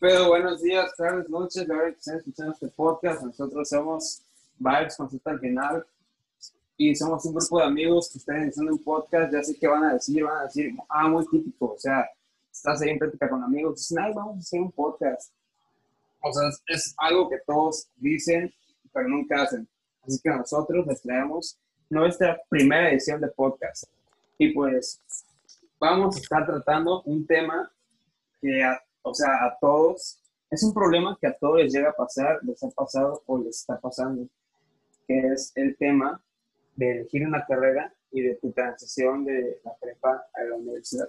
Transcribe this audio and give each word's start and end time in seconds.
pedo? 0.00 0.28
Buenos 0.28 0.62
días, 0.62 0.94
tardes, 0.96 1.28
noches. 1.28 1.68
La 1.68 1.74
verdad 1.76 1.92
que 1.92 1.98
están 1.98 2.16
escuchando 2.18 2.52
este 2.52 2.68
podcast. 2.68 3.22
Nosotros 3.22 3.68
somos 3.68 4.22
Vibes 4.58 4.96
Consulta 4.96 5.30
al 5.30 5.40
final. 5.40 5.86
Y 6.76 6.96
somos 6.96 7.24
un 7.26 7.34
grupo 7.34 7.58
de 7.58 7.64
amigos 7.66 8.10
que 8.10 8.18
están 8.18 8.48
haciendo 8.48 8.72
un 8.72 8.82
podcast. 8.82 9.32
Ya 9.32 9.42
sé 9.42 9.54
que 9.58 9.68
van 9.68 9.84
a 9.84 9.94
decir, 9.94 10.24
van 10.24 10.38
a 10.38 10.42
decir, 10.44 10.74
ah, 10.88 11.08
muy 11.08 11.26
típico. 11.28 11.72
O 11.74 11.78
sea, 11.78 12.08
estás 12.50 12.80
ahí 12.80 12.88
en 12.90 12.98
práctica 12.98 13.28
con 13.28 13.42
amigos. 13.44 13.76
Dicen, 13.76 13.98
ay, 14.02 14.12
vamos 14.14 14.36
a 14.36 14.40
hacer 14.40 14.60
un 14.60 14.72
podcast. 14.72 15.30
O 16.22 16.32
sea, 16.32 16.48
es, 16.48 16.62
es 16.66 16.94
algo 16.96 17.28
que 17.28 17.38
todos 17.46 17.88
dicen, 17.96 18.52
pero 18.92 19.08
nunca 19.08 19.42
hacen. 19.42 19.68
Así 20.06 20.18
que 20.22 20.30
nosotros 20.30 20.86
les 20.86 21.02
traemos 21.02 21.58
nuestra 21.90 22.40
primera 22.48 22.90
edición 22.90 23.20
de 23.20 23.28
podcast. 23.28 23.84
Y 24.38 24.54
pues 24.54 24.98
vamos 25.78 26.16
a 26.16 26.20
estar 26.20 26.46
tratando 26.46 27.02
un 27.02 27.26
tema 27.26 27.70
que, 28.40 28.62
a- 28.64 28.82
o 29.02 29.14
sea, 29.14 29.44
a 29.44 29.56
todos, 29.60 30.20
es 30.50 30.62
un 30.62 30.74
problema 30.74 31.16
que 31.20 31.26
a 31.26 31.36
todos 31.36 31.58
les 31.58 31.72
llega 31.72 31.90
a 31.90 31.94
pasar, 31.94 32.40
les 32.42 32.62
ha 32.62 32.70
pasado 32.70 33.22
o 33.26 33.38
les 33.38 33.60
está 33.60 33.78
pasando, 33.80 34.26
que 35.06 35.18
es 35.32 35.52
el 35.54 35.76
tema 35.76 36.22
de 36.76 36.92
elegir 36.92 37.26
una 37.26 37.44
carrera 37.46 37.92
y 38.10 38.22
de 38.22 38.34
tu 38.36 38.52
transición 38.52 39.24
de 39.24 39.60
la 39.64 39.74
prepa 39.80 40.26
a 40.34 40.42
la 40.42 40.56
universidad. 40.56 41.08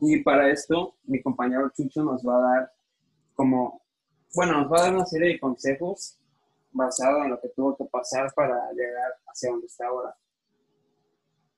Y 0.00 0.22
para 0.22 0.50
esto, 0.50 0.96
mi 1.04 1.22
compañero 1.22 1.70
Chucho 1.74 2.02
nos 2.02 2.22
va 2.22 2.36
a 2.36 2.40
dar 2.40 2.72
como, 3.34 3.82
bueno, 4.34 4.60
nos 4.60 4.72
va 4.72 4.78
a 4.78 4.82
dar 4.82 4.94
una 4.94 5.06
serie 5.06 5.34
de 5.34 5.40
consejos 5.40 6.18
basado 6.72 7.24
en 7.24 7.30
lo 7.30 7.40
que 7.40 7.48
tuvo 7.50 7.76
que 7.76 7.84
pasar 7.84 8.32
para 8.34 8.70
llegar 8.72 9.12
hacia 9.26 9.50
donde 9.50 9.66
está 9.66 9.86
ahora. 9.86 10.14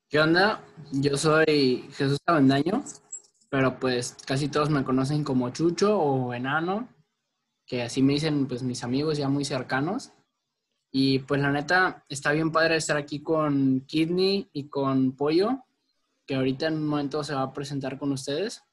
¿Qué 0.09 0.19
onda? 0.19 0.61
Yo 0.93 1.17
soy 1.17 1.89
Jesús 1.91 2.19
Avendaño, 2.25 2.83
pero 3.49 3.79
pues 3.79 4.15
casi 4.25 4.49
todos 4.49 4.69
me 4.69 4.83
conocen 4.83 5.23
como 5.23 5.49
Chucho 5.49 5.97
o 5.99 6.33
Enano, 6.33 6.89
que 7.65 7.83
así 7.83 8.01
me 8.01 8.13
dicen 8.13 8.47
pues 8.47 8.63
mis 8.63 8.83
amigos 8.83 9.17
ya 9.17 9.29
muy 9.29 9.45
cercanos. 9.45 10.11
Y 10.91 11.19
pues 11.19 11.41
la 11.41 11.51
neta, 11.51 12.03
está 12.09 12.31
bien 12.31 12.51
padre 12.51 12.77
estar 12.77 12.97
aquí 12.97 13.21
con 13.21 13.81
Kidney 13.81 14.49
y 14.53 14.69
con 14.69 15.15
Pollo, 15.15 15.65
que 16.25 16.35
ahorita 16.35 16.67
en 16.67 16.75
un 16.75 16.87
momento 16.87 17.23
se 17.23 17.35
va 17.35 17.43
a 17.43 17.53
presentar 17.53 17.97
con 17.97 18.11
ustedes. 18.11 18.63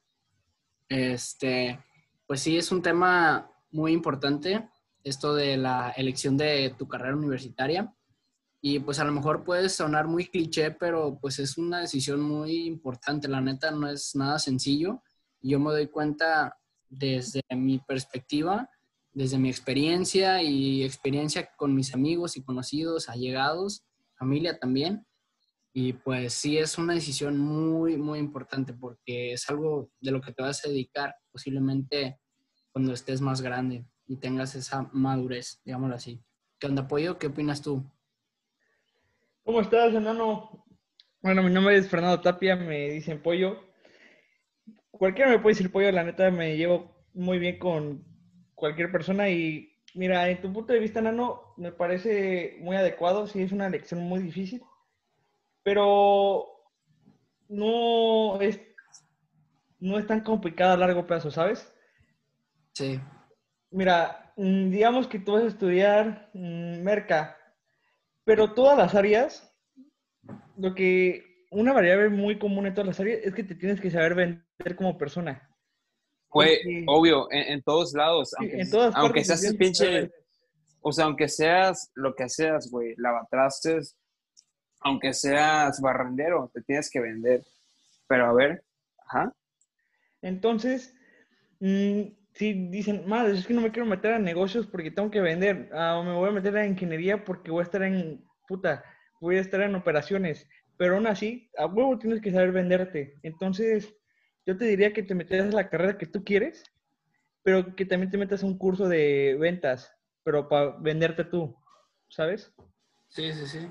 Este, 0.89 1.81
pues 2.27 2.41
sí, 2.41 2.57
es 2.57 2.71
un 2.73 2.83
tema 2.83 3.51
muy 3.71 3.93
importante, 3.93 4.69
esto 5.03 5.35
de 5.35 5.57
la 5.57 5.91
elección 5.91 6.37
de 6.37 6.75
tu 6.79 6.87
carrera 6.89 7.17
universitaria. 7.17 7.93
Y 8.67 8.79
pues 8.79 8.99
a 8.99 9.05
lo 9.05 9.13
mejor 9.13 9.45
puede 9.45 9.69
sonar 9.69 10.07
muy 10.09 10.25
cliché, 10.25 10.71
pero 10.71 11.19
pues 11.21 11.39
es 11.39 11.59
una 11.59 11.81
decisión 11.81 12.23
muy 12.23 12.65
importante. 12.65 13.29
La 13.29 13.43
neta 13.43 13.71
no 13.71 13.87
es 13.91 14.17
nada 14.17 14.39
sencillo. 14.39 15.03
Yo 15.43 15.61
me 15.61 15.71
doy 15.71 15.89
cuenta 15.89 16.57
desde 16.89 17.43
mi 17.55 17.79
perspectiva, 17.81 18.71
desde 19.13 19.37
mi 19.37 19.51
experiencia 19.51 20.43
y 20.43 20.83
experiencia 20.83 21.51
con 21.59 21.75
mis 21.75 21.93
amigos 21.93 22.39
y 22.39 22.43
conocidos, 22.43 23.11
allegados, 23.11 23.85
familia 24.19 24.59
también. 24.59 25.07
Y 25.75 25.93
pues 25.93 26.33
sí 26.33 26.57
es 26.57 26.79
una 26.79 26.95
decisión 26.95 27.37
muy, 27.37 27.99
muy 27.99 28.19
importante 28.19 28.73
porque 28.73 29.35
es 29.35 29.47
algo 29.51 29.91
de 30.01 30.11
lo 30.11 30.23
que 30.23 30.33
te 30.33 30.43
vas 30.43 30.65
a 30.65 30.71
dedicar 30.71 31.15
posiblemente 31.31 32.19
cuando 32.73 32.95
estés 32.95 33.21
más 33.21 33.43
grande 33.43 33.85
y 34.07 34.17
tengas 34.17 34.55
esa 34.55 34.89
madurez, 34.95 35.61
digámoslo 35.67 35.97
así. 35.97 36.25
¿Qué 36.59 36.67
onda, 36.67 36.89
Pollo? 36.89 37.19
¿Qué 37.19 37.27
opinas 37.27 37.61
tú? 37.61 37.85
¿Cómo 39.45 39.61
estás, 39.61 39.93
enano? 39.93 40.65
Bueno, 41.21 41.43
mi 41.43 41.53
nombre 41.53 41.77
es 41.77 41.87
Fernando 41.89 42.23
Tapia, 42.23 42.57
me 42.57 42.89
dicen 42.89 43.23
pollo. 43.23 43.61
Cualquiera 44.91 45.31
me 45.31 45.39
puede 45.39 45.55
decir 45.55 45.71
pollo, 45.71 45.93
la 45.93 46.03
neta 46.03 46.31
me 46.31 46.57
llevo 46.57 47.05
muy 47.13 47.39
bien 47.39 47.59
con 47.59 48.07
cualquier 48.55 48.91
persona 48.91 49.29
y 49.29 49.71
mira, 49.95 50.31
en 50.31 50.41
tu 50.41 50.51
punto 50.51 50.73
de 50.73 50.79
vista, 50.79 51.01
enano, 51.01 51.55
me 51.59 51.73
parece 51.73 52.57
muy 52.61 52.77
adecuado, 52.77 53.27
sí 53.27 53.43
es 53.43 53.53
una 53.53 53.67
elección 53.67 54.01
muy 54.01 54.21
difícil, 54.21 54.63
pero 55.63 56.47
no 57.49 58.41
es, 58.41 58.59
no 59.79 59.99
es 59.99 60.07
tan 60.07 60.23
complicada 60.23 60.73
a 60.73 60.79
largo 60.79 61.07
plazo, 61.07 61.31
¿sabes? 61.31 61.71
Sí. 62.73 62.99
Mira, 63.71 64.33
mm, 64.39 64.71
digamos 64.71 65.07
que 65.07 65.19
tú 65.19 65.33
vas 65.33 65.45
a 65.45 65.49
estudiar 65.49 66.31
mm, 66.33 66.83
merca, 66.83 67.37
pero 68.25 68.53
todas 68.55 68.77
las 68.77 68.95
áreas, 68.95 69.53
lo 70.57 70.75
que 70.75 71.47
una 71.51 71.73
variable 71.73 72.09
muy 72.09 72.39
común 72.39 72.67
en 72.67 72.75
todas 72.75 72.89
las 72.89 73.01
áreas 73.01 73.21
es 73.23 73.35
que 73.35 73.45
te 73.45 73.55
tienes 73.55 73.81
que 73.81 73.91
saber 73.91 74.15
vender 74.15 74.77
como 74.77 74.99
persona. 74.99 75.49
Porque- 76.29 76.85
obvio, 76.89 77.31
en, 77.31 77.53
en 77.55 77.63
todos 77.63 77.93
lados, 77.93 78.31
Sí, 78.31 78.37
aunque, 78.41 78.61
en 78.61 78.71
todas 78.71 78.95
aunque 78.97 79.25
seas 79.25 79.55
pinche, 79.57 80.11
o 80.81 80.93
sea, 80.93 81.05
aunque 81.05 81.29
seas 81.29 81.91
lo 81.95 82.15
que 82.15 82.29
seas, 82.29 82.69
güey, 82.71 82.95
lavatrastes, 82.97 83.97
aunque 84.81 85.13
seas 85.15 85.81
barrendero, 85.81 86.51
te 86.53 86.61
tienes 86.63 86.91
que 86.91 87.01
vender. 87.01 87.43
Pero 88.09 88.27
a 88.27 88.33
ver, 88.33 88.65
ajá, 89.07 89.33
Entonces, 90.23 90.95
mm, 91.61 92.03
si 92.35 92.69
dicen, 92.69 93.07
madre, 93.07 93.35
es 93.35 93.47
que 93.47 93.55
no 93.55 93.61
me 93.61 93.71
quiero 93.71 93.87
meter 93.87 94.13
a 94.13 94.19
negocios 94.19 94.67
porque 94.67 94.91
tengo 94.91 95.11
que 95.11 95.21
vender, 95.21 95.71
ah, 95.73 96.03
me 96.05 96.13
voy 96.13 96.29
a 96.29 96.33
meter 96.33 96.57
a 96.57 96.67
ingeniería 96.67 97.25
porque 97.25 97.51
voy 97.51 97.61
a 97.61 97.65
estar 97.65 97.83
en, 97.83 98.25
puta, 98.49 98.85
voy 99.21 99.37
a 99.37 99.41
estar 99.41 99.61
en 99.61 99.77
operaciones, 99.77 100.49
pero 100.77 100.97
aún 100.97 101.07
así, 101.07 101.49
a 101.57 101.67
huevo 101.67 101.97
tienes 101.99 102.21
que 102.21 102.33
saber 102.33 102.51
venderte. 102.51 103.19
Entonces, 103.23 103.95
yo 104.45 104.57
te 104.57 104.65
diría 104.65 104.93
que 104.93 105.05
te 105.05 105.15
metas 105.15 105.41
a 105.41 105.57
la 105.57 105.71
carrera 105.71 105.97
que 105.97 106.07
tú 106.07 106.25
quieres, 106.25 106.65
pero 107.45 107.77
que 107.77 107.87
también 107.87 108.11
te 108.11 108.19
metas 108.19 108.43
a 108.43 108.47
un 108.47 108.59
curso 108.59 108.89
de 108.89 109.37
ventas, 109.39 109.93
pero 110.25 110.49
para 110.49 110.77
venderte 110.79 111.25
tú, 111.25 111.57
¿sabes? 112.09 112.53
Sí, 113.09 113.33
sí, 113.33 113.47
sí. 113.47 113.69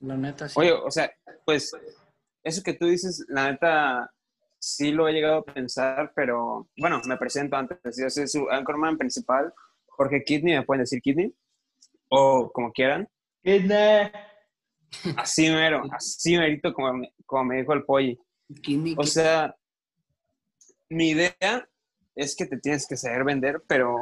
La 0.00 0.16
neta, 0.16 0.46
sí. 0.46 0.60
Oye, 0.60 0.72
o 0.72 0.90
sea, 0.90 1.10
pues 1.46 1.72
eso 2.44 2.62
que 2.62 2.74
tú 2.74 2.86
dices, 2.86 3.24
la 3.28 3.50
neta, 3.50 4.12
sí 4.66 4.92
lo 4.92 5.08
he 5.08 5.12
llegado 5.12 5.38
a 5.38 5.44
pensar, 5.44 6.12
pero 6.14 6.68
bueno, 6.76 7.00
me 7.06 7.16
presento 7.16 7.56
antes. 7.56 7.78
Yo 7.96 8.10
soy 8.10 8.26
su 8.28 8.48
anchorman 8.50 8.98
principal, 8.98 9.52
Jorge 9.86 10.24
Kidney, 10.24 10.54
me 10.54 10.62
pueden 10.64 10.82
decir 10.82 11.00
Kidney, 11.00 11.34
o 12.08 12.50
como 12.52 12.72
quieran. 12.72 13.08
Na- 13.44 14.12
Así 15.16 15.50
mero, 15.50 15.82
así 15.92 16.36
merito, 16.38 16.72
como 16.72 16.92
me, 16.94 17.12
como 17.26 17.44
me 17.44 17.56
dijo 17.58 17.72
el 17.72 17.84
pollo. 17.84 18.14
Kidney, 18.62 18.94
O 18.98 19.04
sea, 19.04 19.54
mi 20.88 21.10
idea 21.10 21.68
es 22.14 22.34
que 22.36 22.46
te 22.46 22.58
tienes 22.58 22.86
que 22.86 22.96
saber 22.96 23.24
vender, 23.24 23.62
pero 23.66 23.96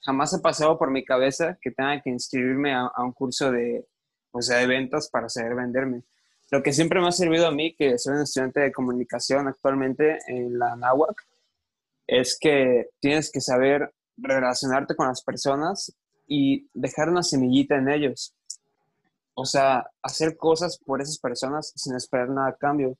jamás 0.00 0.34
ha 0.34 0.40
pasado 0.42 0.78
por 0.78 0.90
mi 0.90 1.04
cabeza 1.04 1.58
que 1.60 1.70
tenga 1.70 2.00
que 2.02 2.10
inscribirme 2.10 2.74
a, 2.74 2.86
a 2.86 3.02
un 3.04 3.12
curso 3.12 3.50
de, 3.52 3.86
o 4.32 4.40
sea, 4.42 4.58
de 4.58 4.66
ventas 4.66 5.08
para 5.10 5.28
saber 5.28 5.54
venderme. 5.54 6.02
Lo 6.50 6.62
que 6.62 6.72
siempre 6.72 7.00
me 7.00 7.08
ha 7.08 7.12
servido 7.12 7.46
a 7.46 7.52
mí, 7.52 7.74
que 7.74 7.98
soy 7.98 8.14
un 8.14 8.22
estudiante 8.22 8.60
de 8.60 8.72
comunicación 8.72 9.48
actualmente 9.48 10.18
en 10.26 10.58
la 10.58 10.76
NAWAC, 10.76 11.26
es 12.06 12.38
que 12.40 12.88
tienes 13.00 13.30
que 13.30 13.40
saber 13.40 13.92
relacionarte 14.16 14.96
con 14.96 15.08
las 15.08 15.22
personas 15.22 15.94
y 16.26 16.68
dejar 16.72 17.10
una 17.10 17.22
semillita 17.22 17.76
en 17.76 17.88
ellos. 17.88 18.34
O 19.34 19.44
sea, 19.44 19.90
hacer 20.02 20.36
cosas 20.36 20.78
por 20.78 21.00
esas 21.00 21.18
personas 21.18 21.72
sin 21.76 21.94
esperar 21.94 22.30
nada 22.30 22.48
a 22.48 22.56
cambio 22.56 22.96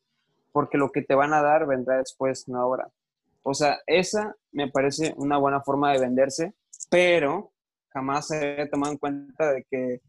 porque 0.52 0.78
lo 0.78 0.90
que 0.90 1.02
te 1.02 1.14
van 1.14 1.32
a 1.32 1.42
dar 1.42 1.66
vendrá 1.66 1.98
después, 1.98 2.48
no 2.48 2.60
ahora. 2.60 2.88
O 3.42 3.54
sea, 3.54 3.78
esa 3.86 4.34
me 4.52 4.68
parece 4.68 5.14
una 5.16 5.38
buena 5.38 5.60
forma 5.60 5.92
de 5.92 6.00
venderse, 6.00 6.52
pero 6.90 7.52
jamás 7.90 8.28
se 8.28 8.62
he 8.62 8.68
tomado 8.68 8.92
en 8.92 8.98
cuenta 8.98 9.52
de 9.52 9.64
que, 9.64 10.00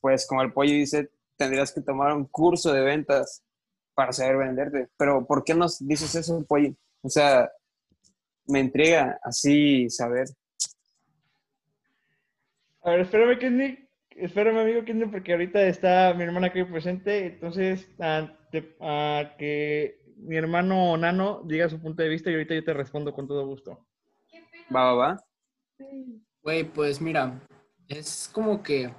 pues 0.00 0.26
como 0.26 0.42
el 0.42 0.52
pollo 0.52 0.72
dice, 0.72 1.10
tendrías 1.36 1.72
que 1.72 1.80
tomar 1.80 2.14
un 2.14 2.24
curso 2.26 2.72
de 2.72 2.80
ventas 2.82 3.42
para 3.94 4.12
saber 4.12 4.36
venderte. 4.38 4.88
Pero 4.96 5.26
¿por 5.26 5.44
qué 5.44 5.54
nos 5.54 5.78
dices 5.86 6.14
eso, 6.14 6.44
pollo? 6.46 6.74
O 7.02 7.08
sea, 7.08 7.50
me 8.46 8.60
intriga 8.60 9.18
así 9.22 9.88
saber. 9.90 10.26
A 12.82 12.90
ver, 12.90 13.00
espérame, 13.00 13.38
Kenny. 13.38 13.78
Espérame, 14.10 14.58
amigo 14.60 14.84
Kenny, 14.84 15.06
porque 15.06 15.32
ahorita 15.32 15.62
está 15.66 16.14
mi 16.14 16.22
hermana 16.24 16.46
aquí 16.48 16.64
presente. 16.64 17.26
Entonces, 17.26 17.88
a, 17.98 18.32
te- 18.50 18.76
a 18.80 19.34
que 19.38 20.00
mi 20.16 20.36
hermano 20.36 20.96
Nano 20.96 21.42
diga 21.44 21.68
su 21.68 21.80
punto 21.80 22.02
de 22.02 22.08
vista 22.08 22.30
y 22.30 22.34
ahorita 22.34 22.54
yo 22.54 22.64
te 22.64 22.72
respondo 22.74 23.12
con 23.12 23.26
todo 23.28 23.46
gusto. 23.46 23.86
Va, 24.74 24.84
va, 24.84 24.94
va. 24.94 25.24
Güey, 26.42 26.64
pues 26.64 27.00
mira, 27.00 27.46
es 27.88 28.30
como 28.32 28.62
que, 28.62 28.90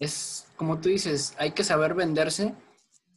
es 0.00 0.48
como 0.56 0.80
tú 0.80 0.88
dices, 0.88 1.34
hay 1.38 1.52
que 1.52 1.62
saber 1.62 1.94
venderse 1.94 2.54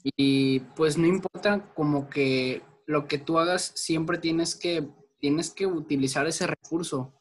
y 0.03 0.59
pues 0.59 0.97
no 0.97 1.07
importa 1.07 1.73
como 1.73 2.09
que 2.09 2.61
lo 2.85 3.07
que 3.07 3.17
tú 3.17 3.39
hagas, 3.39 3.71
siempre 3.75 4.17
tienes 4.17 4.55
que, 4.55 4.87
tienes 5.19 5.49
que 5.49 5.65
utilizar 5.65 6.27
ese 6.27 6.45
recurso. 6.45 7.13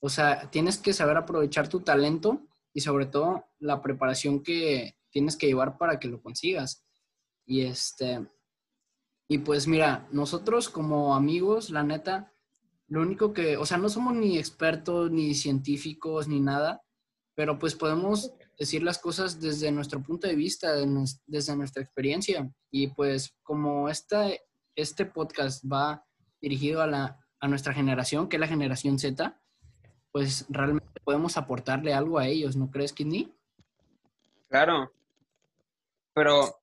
O 0.00 0.08
sea, 0.08 0.50
tienes 0.50 0.78
que 0.78 0.92
saber 0.92 1.16
aprovechar 1.16 1.68
tu 1.68 1.80
talento 1.80 2.42
y 2.72 2.80
sobre 2.80 3.06
todo 3.06 3.46
la 3.60 3.80
preparación 3.80 4.42
que 4.42 4.96
tienes 5.10 5.36
que 5.36 5.46
llevar 5.46 5.78
para 5.78 5.98
que 5.98 6.08
lo 6.08 6.20
consigas. 6.20 6.84
Y 7.46 7.62
este, 7.62 8.26
y 9.28 9.38
pues 9.38 9.68
mira, 9.68 10.08
nosotros 10.10 10.68
como 10.68 11.14
amigos, 11.14 11.70
la 11.70 11.84
neta, 11.84 12.32
lo 12.88 13.00
único 13.00 13.32
que, 13.32 13.56
o 13.56 13.64
sea, 13.64 13.78
no 13.78 13.88
somos 13.88 14.14
ni 14.14 14.38
expertos, 14.38 15.10
ni 15.10 15.34
científicos, 15.34 16.28
ni 16.28 16.40
nada, 16.40 16.82
pero 17.34 17.58
pues 17.58 17.74
podemos 17.74 18.32
decir 18.58 18.82
las 18.82 18.98
cosas 18.98 19.40
desde 19.40 19.70
nuestro 19.72 20.02
punto 20.02 20.26
de 20.26 20.34
vista, 20.34 20.72
desde 21.26 21.56
nuestra 21.56 21.82
experiencia. 21.82 22.50
Y 22.70 22.88
pues 22.88 23.34
como 23.42 23.88
esta, 23.88 24.28
este 24.76 25.06
podcast 25.06 25.64
va 25.64 26.04
dirigido 26.40 26.82
a, 26.82 26.86
la, 26.86 27.18
a 27.40 27.48
nuestra 27.48 27.72
generación, 27.72 28.28
que 28.28 28.36
es 28.36 28.40
la 28.40 28.46
generación 28.46 28.98
Z, 28.98 29.40
pues 30.12 30.46
realmente 30.48 31.00
podemos 31.02 31.36
aportarle 31.36 31.92
algo 31.92 32.18
a 32.18 32.26
ellos, 32.26 32.56
¿no 32.56 32.70
crees, 32.70 32.92
Kidney? 32.92 33.34
Claro. 34.48 34.92
Pero, 36.14 36.60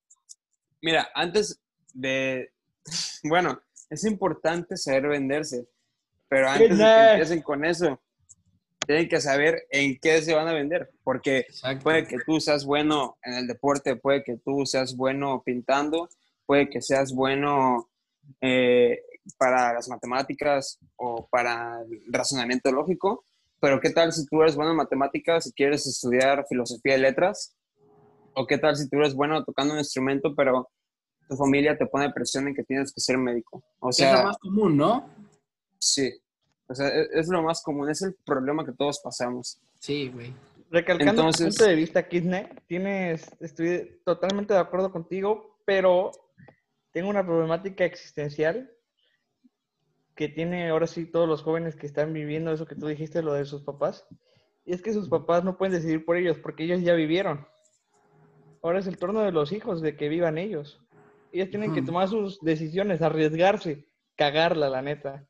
mira, 0.82 1.10
antes 1.14 1.62
de, 1.94 2.54
bueno, 3.24 3.62
es 3.90 4.06
importante 4.06 4.78
saber 4.78 5.10
venderse, 5.10 5.68
pero 6.30 6.50
antes 6.50 6.78
de 6.78 6.84
que 6.84 7.12
empiecen 7.12 7.42
con 7.42 7.66
eso, 7.66 8.02
tienen 8.92 9.08
que 9.08 9.22
saber 9.22 9.66
en 9.70 9.98
qué 10.02 10.22
se 10.22 10.34
van 10.34 10.50
a 10.50 10.54
vender, 10.54 10.92
porque 11.06 11.46
puede 11.82 12.06
que 12.06 12.18
tú 12.26 12.42
seas 12.42 12.66
bueno 12.66 13.18
en 13.24 13.36
el 13.36 13.48
deporte, 13.48 13.96
puede 13.96 14.22
que 14.22 14.36
tú 14.36 14.66
seas 14.66 14.98
bueno 14.98 15.42
pintando, 15.46 16.10
puede 16.46 16.70
que 16.70 16.82
seas 16.82 17.14
bueno 17.14 17.90
eh, 18.42 19.02
para 19.38 19.72
las 19.72 19.88
matemáticas 19.88 20.78
o 20.98 21.26
para 21.32 21.82
el 21.84 22.02
razonamiento 22.12 22.70
lógico, 22.70 23.24
pero 23.62 23.80
¿qué 23.80 23.92
tal 23.92 24.12
si 24.12 24.26
tú 24.26 24.42
eres 24.42 24.58
bueno 24.58 24.72
en 24.72 24.78
matemáticas 24.78 25.48
y 25.48 25.54
quieres 25.54 25.88
estudiar 25.88 26.46
filosofía 26.50 26.98
y 26.98 27.00
letras? 27.00 27.56
¿O 28.34 28.46
qué 28.46 28.58
tal 28.58 28.76
si 28.76 28.90
tú 28.90 28.98
eres 28.98 29.16
bueno 29.16 29.42
tocando 29.46 29.74
un 29.74 29.80
instrumento, 29.80 30.36
pero 30.36 30.70
tu 31.30 31.38
familia 31.38 31.78
te 31.78 31.86
pone 31.86 32.12
presión 32.12 32.50
en 32.50 32.56
que 32.56 32.64
tienes 32.64 32.92
que 32.92 33.00
ser 33.00 33.18
médico? 33.18 33.64
O 33.80 33.94
sea, 33.94 34.12
es 34.12 34.20
lo 34.20 34.26
más 34.26 34.38
común, 34.38 34.76
¿no? 34.76 35.10
Sí. 35.80 36.12
O 36.72 36.76
sea, 36.76 36.88
e-, 36.88 37.08
es, 37.14 37.28
lo 37.28 37.44
más 37.44 37.62
común, 37.62 37.90
es 37.90 38.02
el 38.02 38.16
problema 38.26 38.66
que 38.66 38.72
todos 38.72 39.00
pasamos. 39.04 39.60
Sí, 39.80 40.10
güey. 40.10 40.34
Recalcando 40.70 41.30
tu 41.32 41.44
punto 41.44 41.66
de 41.66 41.76
vista, 41.76 42.08
Kidney, 42.08 42.48
tienes, 42.66 43.30
estoy 43.42 44.00
totalmente 44.06 44.54
de 44.54 44.60
acuerdo 44.62 44.90
contigo, 44.90 45.58
pero 45.66 46.12
tengo 46.92 47.10
una 47.10 47.26
problemática 47.26 47.84
existencial 47.84 48.72
que 50.16 50.30
tiene 50.30 50.70
ahora 50.70 50.88
sí 50.88 51.06
todos 51.06 51.28
los 51.28 51.42
jóvenes 51.42 51.76
que 51.76 51.88
están 51.88 52.14
viviendo 52.14 52.52
eso 52.52 52.66
que 52.66 52.76
tú 52.76 52.88
dijiste, 52.88 53.22
lo 53.22 53.34
de 53.34 53.44
sus 53.44 53.64
papás. 53.64 54.08
Y 54.64 54.74
es 54.74 54.82
que 54.82 54.94
sus 54.94 55.10
papás 55.10 55.44
no 55.44 55.58
pueden 55.58 55.74
decidir 55.74 56.06
por 56.06 56.16
ellos 56.16 56.38
porque 56.38 56.64
ellos 56.64 56.82
ya 56.82 56.94
vivieron. 56.94 57.46
Ahora 58.62 58.80
es 58.80 58.88
el 58.88 58.98
turno 58.98 59.22
de 59.22 59.32
los 59.32 59.52
hijos 59.52 59.82
de 59.82 59.98
que 59.98 60.08
vivan 60.08 60.38
ellos. 60.38 60.80
Ellos 61.34 61.50
tienen 61.50 61.74
que 61.74 61.82
tomar 61.82 62.08
sus 62.08 62.40
decisiones, 62.42 63.02
arriesgarse, 63.02 63.86
cagarla, 64.16 64.70
la 64.70 64.82
neta. 64.82 65.26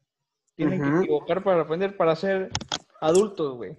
Tienen 0.56 0.81
que 0.81 1.00
equivocar 1.00 1.44
para 1.44 1.62
aprender, 1.62 1.98
para 1.98 2.15
ser 2.15 2.50
adultos, 3.00 3.56
güey. 3.56 3.77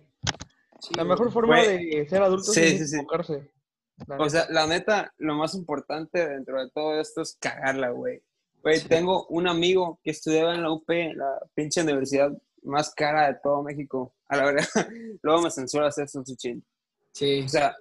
la 0.96 1.04
mejor 1.04 1.30
forma 1.30 1.60
de 1.60 2.06
ser 2.08 2.22
adultos 2.22 2.56
es 2.56 2.92
equivocarse. 2.92 3.50
O 4.18 4.28
sea, 4.28 4.46
la 4.50 4.66
neta, 4.66 5.12
lo 5.18 5.34
más 5.34 5.54
importante 5.54 6.28
dentro 6.28 6.60
de 6.60 6.70
todo 6.70 7.00
esto 7.00 7.22
es 7.22 7.36
cagarla, 7.40 7.90
güey. 7.90 8.22
Güey, 8.62 8.80
tengo 8.80 9.26
un 9.26 9.48
amigo 9.48 10.00
que 10.02 10.10
estudiaba 10.10 10.54
en 10.54 10.62
la 10.62 10.70
UP, 10.70 10.88
la 10.88 11.38
pinche 11.54 11.82
universidad 11.82 12.32
más 12.62 12.94
cara 12.94 13.26
de 13.28 13.38
todo 13.42 13.62
México. 13.62 14.14
A 14.28 14.36
la 14.36 14.44
verdad, 14.46 14.64
luego 15.22 15.42
me 15.42 15.50
censuras 15.50 15.98
eso, 15.98 16.24
Suchin. 16.24 16.64
Sí. 17.12 17.42
O 17.44 17.48
sea, 17.48 17.76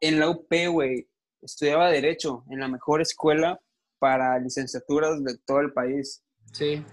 en 0.00 0.18
la 0.18 0.28
UP, 0.28 0.52
güey, 0.70 1.08
estudiaba 1.40 1.90
Derecho 1.90 2.44
en 2.50 2.60
la 2.60 2.68
mejor 2.68 3.00
escuela 3.00 3.60
para 3.98 4.38
licenciaturas 4.38 5.22
de 5.22 5.38
todo 5.38 5.60
el 5.60 5.72
país. 5.72 6.22
Sí. 6.52 6.84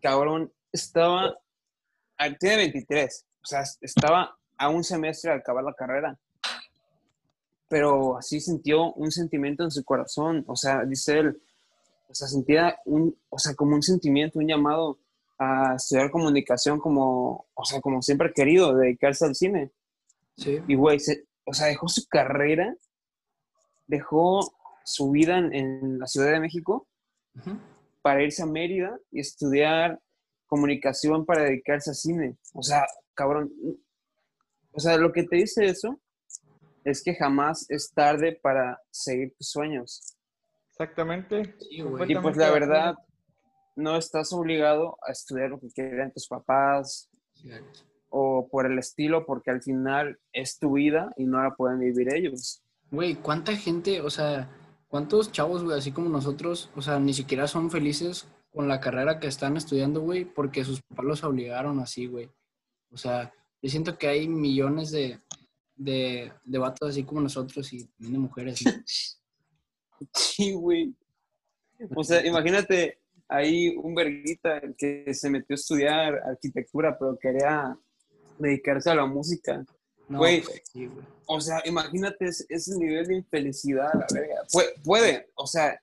Cabrón, 0.00 0.52
estaba, 0.72 1.38
tiene 2.38 2.56
23, 2.56 3.26
o 3.42 3.46
sea, 3.46 3.62
estaba 3.80 4.36
a 4.56 4.68
un 4.68 4.84
semestre 4.84 5.30
de 5.30 5.38
acabar 5.38 5.64
la 5.64 5.74
carrera. 5.74 6.18
Pero 7.68 8.16
así 8.16 8.40
sintió 8.40 8.92
un 8.94 9.10
sentimiento 9.10 9.62
en 9.62 9.70
su 9.70 9.84
corazón, 9.84 10.44
o 10.46 10.56
sea, 10.56 10.84
dice 10.84 11.18
él, 11.18 11.42
o 12.08 12.14
sea, 12.14 12.26
sentía 12.26 12.78
un, 12.86 13.16
o 13.28 13.38
sea, 13.38 13.54
como 13.54 13.74
un 13.74 13.82
sentimiento, 13.82 14.38
un 14.38 14.48
llamado 14.48 14.98
a 15.38 15.74
estudiar 15.76 16.10
comunicación 16.10 16.80
como, 16.80 17.46
o 17.54 17.64
sea, 17.64 17.80
como 17.80 18.00
siempre 18.02 18.28
ha 18.28 18.32
querido, 18.32 18.74
dedicarse 18.74 19.26
al 19.26 19.34
cine. 19.34 19.70
Sí. 20.36 20.60
Y, 20.66 20.74
güey, 20.74 20.98
o 21.44 21.52
sea, 21.52 21.66
dejó 21.66 21.88
su 21.88 22.06
carrera, 22.08 22.74
dejó 23.86 24.40
su 24.84 25.10
vida 25.10 25.38
en, 25.38 25.98
la 25.98 26.06
Ciudad 26.06 26.32
de 26.32 26.40
México 26.40 26.86
para 28.08 28.22
irse 28.22 28.42
a 28.42 28.46
Mérida 28.46 28.98
y 29.10 29.20
estudiar 29.20 30.00
comunicación 30.46 31.26
para 31.26 31.42
dedicarse 31.42 31.90
a 31.90 31.92
cine. 31.92 32.38
O 32.54 32.62
sea, 32.62 32.86
cabrón. 33.12 33.52
O 34.72 34.80
sea, 34.80 34.96
lo 34.96 35.12
que 35.12 35.24
te 35.24 35.36
dice 35.36 35.66
eso 35.66 36.00
es 36.84 37.02
que 37.02 37.14
jamás 37.14 37.66
es 37.68 37.92
tarde 37.92 38.40
para 38.42 38.80
seguir 38.90 39.34
tus 39.36 39.50
sueños. 39.50 40.16
Exactamente. 40.70 41.54
y 41.68 41.82
pues 41.82 42.38
la 42.38 42.50
verdad, 42.50 42.94
no 43.76 43.98
estás 43.98 44.32
obligado 44.32 44.96
a 45.06 45.12
estudiar 45.12 45.50
lo 45.50 45.60
que 45.60 45.68
quieren 45.68 46.10
tus 46.10 46.28
papás 46.28 47.10
o 48.08 48.48
por 48.50 48.64
el 48.64 48.78
estilo, 48.78 49.26
porque 49.26 49.50
al 49.50 49.60
final 49.60 50.18
es 50.32 50.58
tu 50.58 50.76
vida 50.76 51.12
y 51.18 51.26
no 51.26 51.42
la 51.42 51.54
pueden 51.54 51.80
vivir 51.80 52.14
ellos. 52.14 52.62
Güey, 52.90 53.16
¿cuánta 53.16 53.54
gente, 53.54 54.00
o 54.00 54.08
sea, 54.08 54.48
cuántos 54.88 55.30
chavos, 55.32 55.62
güey, 55.62 55.78
así 55.78 55.92
como 55.92 56.08
nosotros, 56.08 56.70
o 56.74 56.82
sea, 56.82 56.98
ni 56.98 57.14
siquiera 57.14 57.46
son 57.46 57.70
felices 57.70 58.26
con 58.50 58.66
la 58.66 58.80
carrera 58.80 59.20
que 59.20 59.26
están 59.28 59.56
estudiando, 59.56 60.00
güey, 60.00 60.24
porque 60.24 60.64
sus 60.64 60.82
papás 60.82 61.04
los 61.04 61.24
obligaron 61.24 61.78
así, 61.80 62.06
güey. 62.06 62.28
O 62.90 62.96
sea, 62.96 63.32
yo 63.62 63.70
siento 63.70 63.98
que 63.98 64.08
hay 64.08 64.26
millones 64.28 64.90
de, 64.90 65.20
de, 65.76 66.32
de 66.44 66.58
vatos 66.58 66.90
así 66.90 67.04
como 67.04 67.20
nosotros 67.20 67.72
y 67.72 67.88
de 67.98 68.18
mujeres. 68.18 68.64
Sí, 70.14 70.52
güey. 70.52 70.94
O 71.96 72.04
sea, 72.04 72.24
imagínate 72.24 73.00
ahí 73.28 73.76
un 73.76 73.96
verguita 73.96 74.60
que 74.76 75.12
se 75.12 75.28
metió 75.28 75.54
a 75.54 75.56
estudiar 75.56 76.14
arquitectura, 76.24 76.96
pero 76.96 77.18
quería 77.18 77.76
dedicarse 78.38 78.90
a 78.90 78.94
la 78.94 79.06
música. 79.06 79.64
Güey, 80.08 80.42
o 81.26 81.40
sea, 81.40 81.60
imagínate 81.64 82.26
ese, 82.26 82.78
nivel 82.78 83.06
de 83.06 83.16
infelicidad, 83.16 83.92
la 83.94 84.06
verga. 84.12 84.42
puede, 84.84 85.30
o 85.34 85.46
sea, 85.46 85.80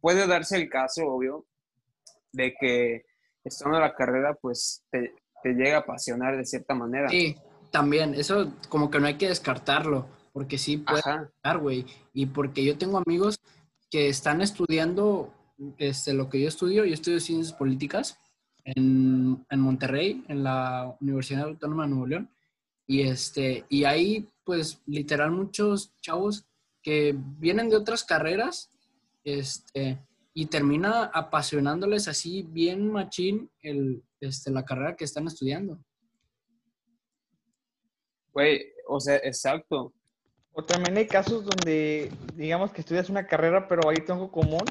puede 0.00 0.26
darse 0.26 0.56
el 0.56 0.68
caso, 0.68 1.06
obvio, 1.06 1.46
de 2.32 2.54
que 2.58 3.04
estando 3.44 3.76
en 3.76 3.82
la 3.82 3.94
carrera, 3.94 4.34
pues 4.34 4.84
te, 4.90 5.14
te 5.42 5.52
llega 5.52 5.76
a 5.76 5.80
apasionar 5.80 6.36
de 6.36 6.44
cierta 6.44 6.74
manera. 6.74 7.08
Sí, 7.08 7.36
también, 7.70 8.14
eso 8.14 8.52
como 8.68 8.90
que 8.90 8.98
no 8.98 9.06
hay 9.06 9.16
que 9.16 9.28
descartarlo, 9.28 10.06
porque 10.32 10.58
sí 10.58 10.78
puede 10.78 10.98
estar, 10.98 11.58
güey. 11.58 11.86
Y 12.12 12.26
porque 12.26 12.64
yo 12.64 12.76
tengo 12.76 12.98
amigos 12.98 13.38
que 13.90 14.08
están 14.08 14.40
estudiando 14.40 15.32
este, 15.78 16.12
lo 16.12 16.28
que 16.28 16.40
yo 16.40 16.48
estudio, 16.48 16.84
yo 16.84 16.94
estudio 16.94 17.20
ciencias 17.20 17.56
políticas 17.56 18.18
en, 18.64 19.44
en 19.48 19.60
Monterrey, 19.60 20.24
en 20.28 20.42
la 20.42 20.96
Universidad 21.00 21.44
Autónoma 21.44 21.84
de 21.84 21.90
Nuevo 21.90 22.06
León. 22.06 22.30
Y, 22.86 23.02
este, 23.02 23.64
y 23.68 23.84
ahí, 23.84 24.28
pues, 24.44 24.80
literal, 24.86 25.30
muchos 25.30 25.94
chavos 26.00 26.46
que 26.82 27.14
vienen 27.16 27.68
de 27.68 27.76
otras 27.76 28.04
carreras, 28.04 28.70
este, 29.24 29.98
y 30.32 30.46
termina 30.46 31.04
apasionándoles 31.04 32.08
así 32.08 32.42
bien 32.42 32.92
machín 32.92 33.50
el, 33.62 34.04
este, 34.20 34.50
la 34.50 34.64
carrera 34.64 34.94
que 34.94 35.04
están 35.04 35.26
estudiando. 35.26 35.80
Güey, 38.32 38.66
o 38.86 39.00
sea, 39.00 39.16
exacto. 39.16 39.94
O 40.52 40.62
también 40.62 40.96
hay 40.96 41.06
casos 41.06 41.44
donde, 41.44 42.12
digamos 42.34 42.70
que 42.70 42.82
estudias 42.82 43.08
una 43.08 43.26
carrera, 43.26 43.66
pero 43.66 43.88
hay 43.88 43.96
tronco 43.96 44.30
común, 44.30 44.64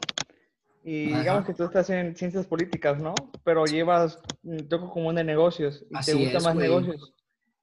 y 0.84 1.07
digamos 1.07 1.45
que 1.45 1.53
tú 1.55 1.63
estás 1.63 1.89
en 1.89 2.15
ciencias 2.15 2.45
políticas, 2.45 3.01
¿no? 3.01 3.15
Pero 3.43 3.65
llevas 3.65 4.19
un 4.43 4.69
tronco 4.69 4.91
común 4.91 5.15
de 5.15 5.24
negocios 5.24 5.84
y 5.89 6.05
te 6.05 6.13
gustan 6.13 6.43
más 6.43 6.55
negocios. 6.55 7.14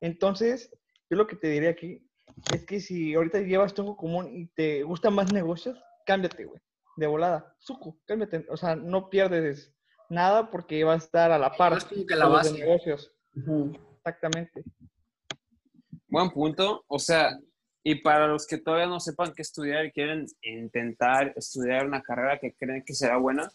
Entonces, 0.02 0.68
yo 1.08 1.16
lo 1.16 1.28
que 1.28 1.36
te 1.36 1.48
diría 1.48 1.70
aquí 1.70 2.04
es 2.52 2.66
que 2.66 2.80
si 2.80 3.14
ahorita 3.14 3.40
llevas 3.40 3.72
tronco 3.72 3.96
común 3.96 4.28
y 4.34 4.48
te 4.48 4.82
gustan 4.82 5.14
más 5.14 5.32
negocios, 5.32 5.78
cámbiate, 6.04 6.44
güey. 6.44 6.60
De 6.96 7.06
volada. 7.06 7.54
Suco, 7.60 7.96
cámbiate. 8.04 8.44
O 8.50 8.56
sea, 8.56 8.74
no 8.74 9.08
pierdes 9.08 9.72
nada 10.10 10.50
porque 10.50 10.82
va 10.82 10.94
a 10.94 10.96
estar 10.96 11.30
a 11.30 11.38
la 11.38 11.52
par 11.52 11.80
de 11.88 12.16
los 12.16 12.52
negocios. 12.52 13.14
Exactamente. 13.96 14.64
Buen 16.08 16.30
punto. 16.30 16.84
O 16.88 16.98
sea, 16.98 17.38
y 17.84 17.94
para 18.02 18.26
los 18.26 18.44
que 18.44 18.58
todavía 18.58 18.88
no 18.88 18.98
sepan 18.98 19.32
qué 19.34 19.42
estudiar 19.42 19.86
y 19.86 19.92
quieren 19.92 20.26
intentar 20.42 21.32
estudiar 21.36 21.86
una 21.86 22.02
carrera 22.02 22.40
que 22.40 22.54
creen 22.54 22.82
que 22.84 22.92
será 22.92 23.18
buena, 23.18 23.48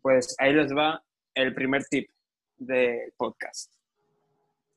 pues 0.00 0.34
ahí 0.38 0.54
les 0.54 0.74
va 0.74 1.04
el 1.34 1.54
primer 1.54 1.84
tip 1.84 2.10
del 2.56 3.12
podcast. 3.18 3.74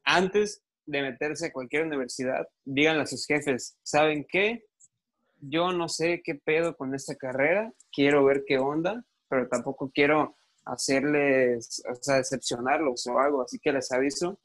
Antes 0.03 0.64
de 0.85 1.01
meterse 1.01 1.47
a 1.47 1.51
cualquier 1.51 1.85
universidad, 1.85 2.47
díganle 2.63 3.03
a 3.03 3.07
sus 3.07 3.25
jefes, 3.25 3.77
¿saben 3.83 4.25
qué? 4.27 4.65
Yo 5.41 5.71
no 5.71 5.89
sé 5.89 6.21
qué 6.23 6.35
pedo 6.35 6.75
con 6.75 6.95
esta 6.95 7.15
carrera, 7.15 7.71
quiero 7.91 8.23
ver 8.25 8.43
qué 8.47 8.57
onda, 8.57 9.03
pero 9.27 9.47
tampoco 9.47 9.91
quiero 9.93 10.35
hacerles, 10.63 11.83
o 11.89 11.95
sea, 11.95 12.17
decepcionarlos 12.17 13.05
o 13.07 13.19
algo. 13.19 13.41
Así 13.41 13.59
que 13.59 13.71
les 13.71 13.91
aviso 13.91 14.39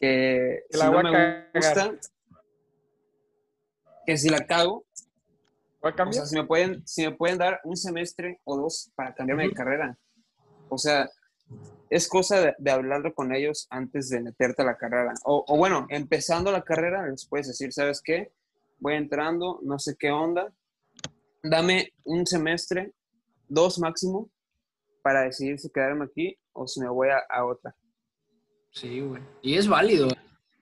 que 0.00 0.62
si 0.70 0.78
la 0.78 0.90
no 0.90 1.12
me 1.12 1.46
gusta, 1.54 1.94
que 4.06 4.16
si 4.16 4.28
la 4.28 4.46
cago, 4.46 4.84
¿Va 5.84 5.90
a 5.90 6.08
o 6.08 6.12
sea, 6.12 6.26
si 6.26 6.34
me 6.34 6.44
pueden, 6.44 6.86
si 6.86 7.04
me 7.04 7.12
pueden 7.12 7.38
dar 7.38 7.60
un 7.62 7.76
semestre 7.76 8.40
o 8.44 8.56
dos 8.56 8.90
para 8.96 9.14
cambiarme 9.14 9.44
de 9.44 9.52
carrera. 9.54 9.96
O 10.68 10.76
sea, 10.76 11.08
es 11.90 12.08
cosa 12.08 12.40
de, 12.40 12.54
de 12.58 12.70
hablarlo 12.70 13.14
con 13.14 13.34
ellos 13.34 13.66
antes 13.70 14.08
de 14.08 14.20
meterte 14.20 14.62
a 14.62 14.66
la 14.66 14.76
carrera. 14.76 15.14
O, 15.24 15.44
o 15.46 15.56
bueno, 15.56 15.86
empezando 15.90 16.50
la 16.52 16.62
carrera, 16.62 17.06
les 17.08 17.26
puedes 17.26 17.48
decir, 17.48 17.72
¿sabes 17.72 18.00
qué? 18.02 18.32
Voy 18.78 18.94
entrando, 18.94 19.60
no 19.62 19.78
sé 19.78 19.96
qué 19.98 20.10
onda. 20.10 20.52
Dame 21.42 21.92
un 22.04 22.26
semestre, 22.26 22.92
dos 23.48 23.78
máximo, 23.78 24.30
para 25.02 25.22
decidir 25.22 25.58
si 25.58 25.70
quedarme 25.70 26.04
aquí 26.04 26.36
o 26.52 26.66
si 26.66 26.80
me 26.80 26.88
voy 26.88 27.08
a, 27.08 27.18
a 27.28 27.44
otra. 27.44 27.74
Sí, 28.70 29.00
güey. 29.00 29.22
Y 29.42 29.56
es 29.56 29.66
válido, 29.66 30.08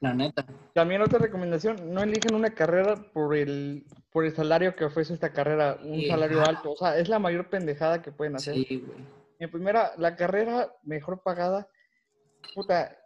la 0.01 0.15
neta. 0.15 0.47
También 0.75 1.03
otra 1.03 1.19
recomendación, 1.19 1.93
no 1.93 2.03
eligen 2.03 2.35
una 2.35 2.55
carrera 2.55 2.97
por 3.13 3.35
el, 3.35 3.85
por 4.11 4.25
el 4.25 4.35
salario 4.35 4.77
que 4.77 4.85
ofrece 4.85 5.15
esta 5.15 5.33
carrera, 5.33 5.79
un 5.83 6.01
Sí, 6.01 6.09
salario 6.09 6.43
alto. 6.43 6.73
O 6.73 6.77
sea, 6.77 6.99
es 6.99 7.09
la 7.09 7.19
mayor 7.19 7.49
pendejada 7.49 8.03
que 8.03 8.13
pueden 8.13 8.37
hacer. 8.37 8.55
Sí, 8.55 8.85
güey. 8.87 8.99
En 9.39 9.51
primera, 9.51 9.93
la 9.99 10.17
carrera 10.17 10.73
mejor 10.83 11.23
pagada, 11.23 11.69
puta, 12.55 12.97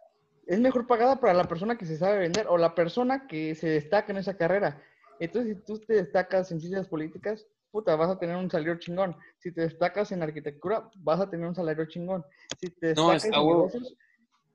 es 0.47 0.59
mejor 0.59 0.87
pagada 0.87 1.19
para 1.19 1.33
la 1.33 1.47
persona 1.47 1.77
que 1.77 1.85
se 1.85 1.97
sabe 1.97 2.19
vender 2.19 2.47
o 2.47 2.57
la 2.57 2.73
persona 2.75 3.27
que 3.27 3.55
se 3.55 3.67
destaca 3.69 4.11
en 4.11 4.17
esa 4.19 4.37
carrera. 4.37 4.81
Entonces, 5.19 5.55
si 5.57 5.63
tú 5.63 5.79
te 5.79 5.93
destacas 5.93 6.51
en 6.51 6.59
ciencias 6.59 6.87
políticas, 6.87 7.45
puta, 7.71 7.95
vas 7.95 8.09
a 8.09 8.17
tener 8.19 8.35
un 8.35 8.49
salario 8.49 8.79
chingón. 8.79 9.15
Si 9.39 9.51
te 9.51 9.61
destacas 9.61 10.11
en 10.11 10.23
arquitectura, 10.23 10.89
vas 10.95 11.19
a 11.19 11.29
tener 11.29 11.47
un 11.47 11.55
salario 11.55 11.85
chingón. 11.85 12.25
Si 12.59 12.69
te 12.69 12.87
destacas 12.87 13.25
en 13.25 13.31
negocios, 13.31 13.95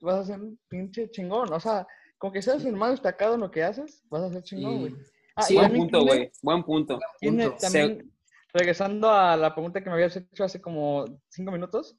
vas 0.00 0.16
a 0.16 0.24
ser 0.24 0.40
un 0.40 0.58
pinche 0.68 1.10
chingón. 1.10 1.52
O 1.52 1.60
sea, 1.60 1.86
con 2.18 2.32
que 2.32 2.42
seas 2.42 2.64
el 2.64 2.74
más 2.76 2.90
destacado 2.92 3.34
en 3.34 3.40
lo 3.40 3.50
que 3.50 3.62
haces, 3.62 4.02
vas 4.10 4.22
a 4.24 4.30
ser 4.32 4.42
chingón, 4.42 4.72
Sí. 4.74 4.80
güey. 4.80 4.94
Ah, 5.36 5.42
Sí, 5.42 5.54
Buen 5.56 5.72
punto, 5.76 6.02
güey. 6.02 6.32
Buen 6.42 6.62
punto. 6.64 6.98
tiene 7.20 7.44
Punto. 7.50 7.58
también, 7.60 8.12
regresando 8.56 9.10
a 9.10 9.36
la 9.36 9.54
pregunta 9.54 9.80
que 9.82 9.88
me 9.90 9.94
habías 9.94 10.16
hecho 10.16 10.44
hace 10.44 10.60
como 10.60 11.04
cinco 11.28 11.52
minutos, 11.52 11.98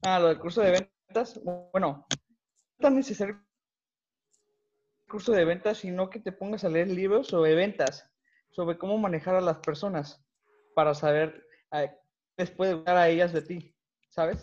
a 0.00 0.18
lo 0.18 0.28
del 0.28 0.38
curso 0.38 0.62
de 0.62 0.88
ventas, 1.06 1.40
bueno, 1.44 2.08
no 2.08 2.08
es 2.10 2.78
tan 2.78 2.96
necesario 2.96 3.34
el 3.34 5.08
curso 5.08 5.32
de 5.32 5.44
ventas, 5.44 5.78
sino 5.78 6.08
que 6.08 6.20
te 6.20 6.32
pongas 6.32 6.64
a 6.64 6.70
leer 6.70 6.88
libros 6.88 7.28
sobre 7.28 7.54
ventas, 7.54 8.10
sobre 8.50 8.78
cómo 8.78 8.98
manejar 8.98 9.34
a 9.34 9.40
las 9.40 9.58
personas, 9.58 10.24
para 10.74 10.94
saber 10.94 11.46
qué 11.70 11.94
les 12.38 12.50
puede 12.50 12.74
gustar 12.74 12.96
a 12.96 13.08
ellas 13.08 13.32
de 13.32 13.42
ti, 13.42 13.76
¿sabes? 14.08 14.42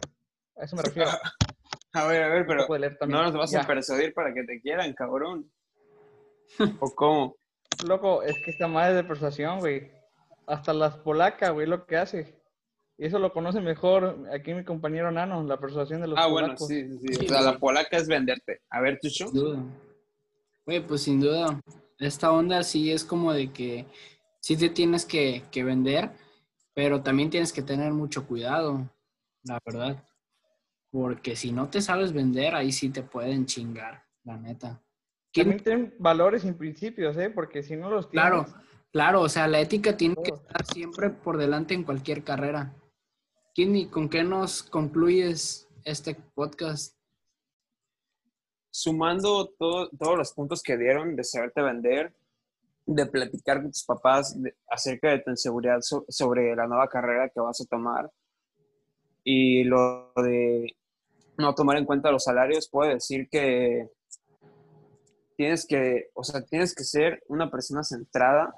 A 0.56 0.66
eso 0.66 0.76
me 0.76 0.84
refiero. 0.84 1.10
A 1.92 2.06
ver, 2.06 2.22
a 2.22 2.28
ver, 2.30 2.46
pero 2.46 2.68
de 2.68 2.98
no 3.08 3.24
nos 3.24 3.34
vas 3.34 3.50
Ya. 3.52 3.62
a 3.62 3.66
persuadir 3.68 4.14
para 4.14 4.32
que 4.32 4.44
te 4.44 4.62
quieran, 4.62 4.94
cabrón. 4.94 5.52
¿O 6.80 6.94
cómo? 6.94 7.36
Loco, 7.84 8.22
es 8.22 8.36
que 8.46 8.52
esta 8.52 8.68
madre 8.68 8.94
de 8.94 9.04
persuasión, 9.04 9.58
güey. 9.58 9.92
Hasta 10.50 10.74
las 10.74 10.98
polacas, 10.98 11.52
güey, 11.52 11.68
lo 11.68 11.86
que 11.86 11.96
hace. 11.98 12.36
Y 12.98 13.06
eso 13.06 13.20
lo 13.20 13.32
conoce 13.32 13.62
mejor 13.62 14.28
aquí 14.34 14.54
mi 14.54 14.64
compañero 14.64 15.12
Nano, 15.12 15.44
la 15.44 15.58
persuasión 15.60 16.02
de 16.02 16.08
los 16.08 16.20
Ah, 16.20 16.28
bueno, 16.28 16.48
polacos. 16.48 16.68
sí, 16.68 16.86
sí, 16.90 16.98
sí. 17.08 17.14
Sí, 17.14 17.26
O 17.26 17.30
sea, 17.30 17.42
la 17.42 17.58
polaca 17.60 17.96
es 17.98 18.08
venderte. 18.08 18.62
A 18.70 18.82
ver, 18.82 19.00
Chucho. 19.00 19.28
Sin 19.28 19.34
duda. 19.40 19.64
Güey, 20.66 20.86
pues 20.86 21.04
sin 21.04 21.22
duda. 21.22 21.62
Esta 22.00 22.32
onda 22.32 22.64
sí 22.64 22.92
es 22.92 23.04
como 23.06 23.32
de 23.32 23.54
que 23.54 23.86
sí 24.42 24.58
te 24.58 24.70
tienes 24.70 25.06
que, 25.06 25.44
que 25.52 25.64
vender, 25.64 26.12
pero 26.74 27.02
también 27.04 27.30
tienes 27.30 27.54
que 27.54 27.62
tener 27.62 27.94
mucho 27.94 28.26
cuidado, 28.28 28.90
la 29.44 29.60
verdad. 29.66 30.04
Porque 30.92 31.36
si 31.36 31.52
no 31.52 31.70
te 31.70 31.82
sabes 31.82 32.12
vender, 32.12 32.56
ahí 32.56 32.72
sí 32.72 32.90
te 32.90 33.04
pueden 33.04 33.46
chingar, 33.46 34.04
la 34.24 34.36
neta. 34.38 34.82
¿Quién- 35.32 35.48
También 35.50 35.64
tienen 35.64 35.96
valores 36.00 36.44
y 36.44 36.52
principios, 36.54 37.16
¿eh? 37.18 37.30
Porque 37.30 37.62
si 37.62 37.76
no 37.76 37.90
los 37.92 38.10
tienes... 38.10 38.30
Claro, 38.30 38.46
claro, 38.92 39.22
o 39.22 39.30
sea, 39.30 39.48
la 39.48 39.60
ética 39.60 39.96
tiene 39.98 40.16
que 40.16 40.32
todo. 40.32 40.42
estar 40.42 40.66
siempre 40.66 41.10
por 41.10 41.38
delante 41.38 41.74
en 41.74 41.84
cualquier 41.84 42.24
carrera. 42.24 42.74
¿Quién 43.54 43.76
y 43.76 43.88
con 43.88 44.10
qué 44.10 44.24
nos 44.24 44.64
concluyes 44.64 45.68
este 45.84 46.16
podcast? 46.16 46.96
Sumando 48.72 49.48
todo- 49.58 49.90
todos 49.98 50.18
los 50.18 50.34
puntos 50.34 50.62
que 50.62 50.78
dieron 50.78 51.16
de 51.16 51.24
saberte 51.24 51.62
vender, 51.62 52.14
de 52.86 53.06
platicar 53.06 53.62
con 53.62 53.72
tus 53.72 53.84
papás 53.84 54.42
de- 54.42 54.56
acerca 54.70 55.10
de 55.10 55.20
tu 55.20 55.32
inseguridad 55.32 55.80
so- 55.82 56.06
sobre 56.08 56.56
la 56.56 56.68
nueva 56.68 56.88
carrera 56.88 57.30
que 57.30 57.40
vas 57.40 57.60
a 57.62 57.66
tomar 57.66 58.10
y 59.24 59.64
lo 59.64 60.12
de 60.16 60.76
no 61.38 61.54
tomar 61.56 61.78
en 61.78 61.86
cuenta 61.86 62.12
los 62.12 62.24
salarios, 62.24 62.68
puedo 62.70 62.90
decir 62.90 63.28
que 63.30 63.90
tienes 65.38 65.66
que, 65.66 66.10
o 66.14 66.24
sea, 66.24 66.42
tienes 66.46 66.76
que 66.76 66.84
ser 66.84 67.24
una 67.28 67.50
persona 67.50 67.84
centrada 67.84 68.54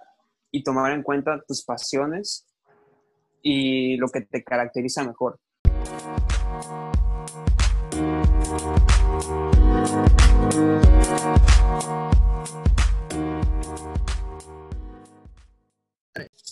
y 0.51 0.63
tomar 0.63 0.91
en 0.91 1.03
cuenta 1.03 1.41
tus 1.47 1.63
pasiones 1.63 2.47
y 3.41 3.97
lo 3.97 4.07
que 4.09 4.21
te 4.21 4.43
caracteriza 4.43 5.03
mejor. 5.03 5.39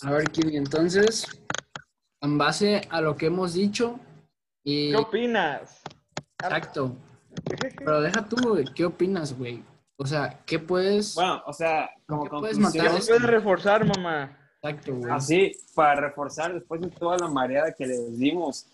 A 0.02 0.12
ver, 0.12 0.30
Kimi, 0.30 0.56
entonces, 0.56 1.26
en 2.22 2.38
base 2.38 2.80
a 2.88 3.00
lo 3.02 3.16
que 3.16 3.26
hemos 3.26 3.52
dicho, 3.52 4.00
y 4.64 4.90
¿Qué 4.90 4.96
opinas? 4.96 5.82
exacto, 6.42 6.96
pero 7.78 8.00
deja 8.00 8.26
tú, 8.26 8.58
¿qué 8.74 8.86
opinas, 8.86 9.36
güey? 9.36 9.62
O 10.02 10.06
sea, 10.06 10.40
¿qué 10.46 10.58
puedes? 10.58 11.14
Bueno, 11.14 11.42
o 11.44 11.52
sea, 11.52 11.90
como 12.06 12.24
¿Qué 12.24 12.30
puedes 12.30 12.56
¿Qué 12.56 12.62
matar 12.62 12.80
conclusión, 12.86 13.02
se 13.02 13.20
puede 13.20 13.32
reforzar, 13.36 13.84
mamá? 13.84 14.38
Exacto, 14.62 14.96
güey. 14.96 15.12
así, 15.12 15.52
para 15.74 16.00
reforzar 16.00 16.54
después 16.54 16.80
de 16.80 16.88
toda 16.88 17.18
la 17.18 17.28
mareada 17.28 17.74
que 17.74 17.86
les 17.86 18.18
dimos, 18.18 18.64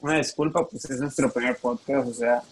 una 0.00 0.16
disculpa, 0.16 0.66
pues 0.66 0.82
es 0.88 0.98
nuestro 0.98 1.30
primer 1.30 1.56
podcast, 1.58 2.08
o 2.08 2.14
sea, 2.14 2.42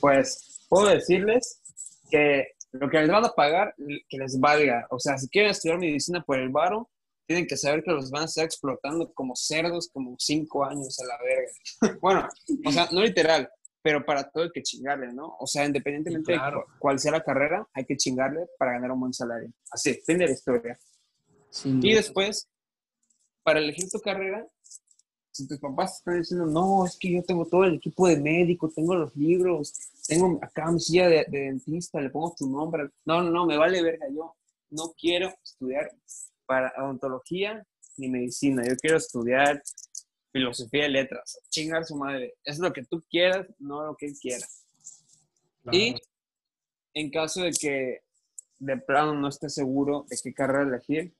pues 0.00 0.66
puedo 0.68 0.88
decirles 0.88 1.62
que 2.10 2.48
lo 2.72 2.90
que 2.90 3.00
les 3.00 3.08
van 3.08 3.24
a 3.24 3.30
pagar, 3.30 3.74
que 3.78 4.18
les 4.18 4.38
valga, 4.38 4.86
o 4.90 5.00
sea, 5.00 5.16
si 5.16 5.26
quieren 5.30 5.52
estudiar 5.52 5.78
medicina 5.78 6.22
por 6.22 6.38
el 6.38 6.50
varo, 6.50 6.90
tienen 7.26 7.46
que 7.46 7.56
saber 7.56 7.82
que 7.82 7.92
los 7.92 8.10
van 8.10 8.24
a 8.24 8.26
estar 8.26 8.44
explotando 8.44 9.14
como 9.14 9.34
cerdos 9.34 9.88
como 9.90 10.14
cinco 10.18 10.62
años 10.62 11.00
a 11.00 11.06
la 11.06 11.18
verga. 11.24 11.98
bueno, 12.02 12.28
o 12.66 12.70
sea, 12.70 12.86
no 12.92 13.00
literal, 13.00 13.48
pero 13.82 14.04
para 14.04 14.28
todo 14.30 14.44
hay 14.44 14.50
que 14.52 14.62
chingarle, 14.62 15.12
¿no? 15.12 15.36
O 15.38 15.46
sea, 15.46 15.64
independientemente 15.64 16.32
claro. 16.34 16.58
de 16.60 16.64
cu- 16.64 16.70
cuál 16.78 16.98
sea 16.98 17.12
la 17.12 17.22
carrera, 17.22 17.66
hay 17.72 17.84
que 17.84 17.96
chingarle 17.96 18.46
para 18.58 18.72
ganar 18.72 18.92
un 18.92 19.00
buen 19.00 19.12
salario. 19.12 19.50
Así, 19.70 19.94
fin 20.06 20.18
de 20.18 20.26
la 20.26 20.32
historia. 20.32 20.78
Sin 21.50 21.78
Y 21.78 21.90
duda. 21.90 21.96
después, 21.96 22.48
para 23.42 23.58
elegir 23.60 23.88
tu 23.90 23.98
carrera, 24.00 24.46
si 25.32 25.46
tus 25.46 25.58
papás 25.58 25.98
están 25.98 26.18
diciendo, 26.18 26.44
no, 26.46 26.84
es 26.84 26.98
que 26.98 27.12
yo 27.12 27.22
tengo 27.22 27.46
todo 27.46 27.64
el 27.64 27.76
equipo 27.76 28.06
de 28.08 28.18
médico, 28.20 28.68
tengo 28.68 28.94
los 28.96 29.14
libros, 29.16 29.72
tengo 30.06 30.38
acá 30.42 30.70
mi 30.70 30.80
silla 30.80 31.08
de, 31.08 31.24
de 31.28 31.38
dentista, 31.42 32.00
le 32.00 32.10
pongo 32.10 32.34
tu 32.36 32.48
nombre. 32.48 32.90
No, 33.04 33.22
no, 33.22 33.30
no, 33.30 33.46
me 33.46 33.56
vale 33.56 33.82
verga. 33.82 34.06
Yo 34.12 34.34
no 34.70 34.92
quiero 35.00 35.32
estudiar 35.42 35.90
para 36.46 36.72
odontología 36.84 37.64
ni 37.96 38.08
medicina. 38.08 38.62
Yo 38.66 38.74
quiero 38.76 38.96
estudiar 38.98 39.62
filosofía 40.32 40.86
y 40.86 40.92
letras. 40.92 41.40
Chingar 41.48 41.84
su 41.84 41.96
madre. 41.96 42.34
Es 42.44 42.58
lo 42.58 42.72
que 42.72 42.84
tú 42.84 43.02
quieras, 43.10 43.46
no 43.58 43.84
lo 43.84 43.96
que 43.96 44.06
él 44.06 44.14
quiera. 44.20 44.46
Claro. 45.62 45.78
Y 45.78 45.94
en 46.94 47.10
caso 47.10 47.42
de 47.42 47.52
que 47.52 48.00
de 48.58 48.76
plano 48.76 49.14
no 49.14 49.28
estés 49.28 49.54
seguro 49.54 50.06
de 50.08 50.16
qué 50.22 50.32
carrera 50.34 50.68
elegir, 50.68 51.14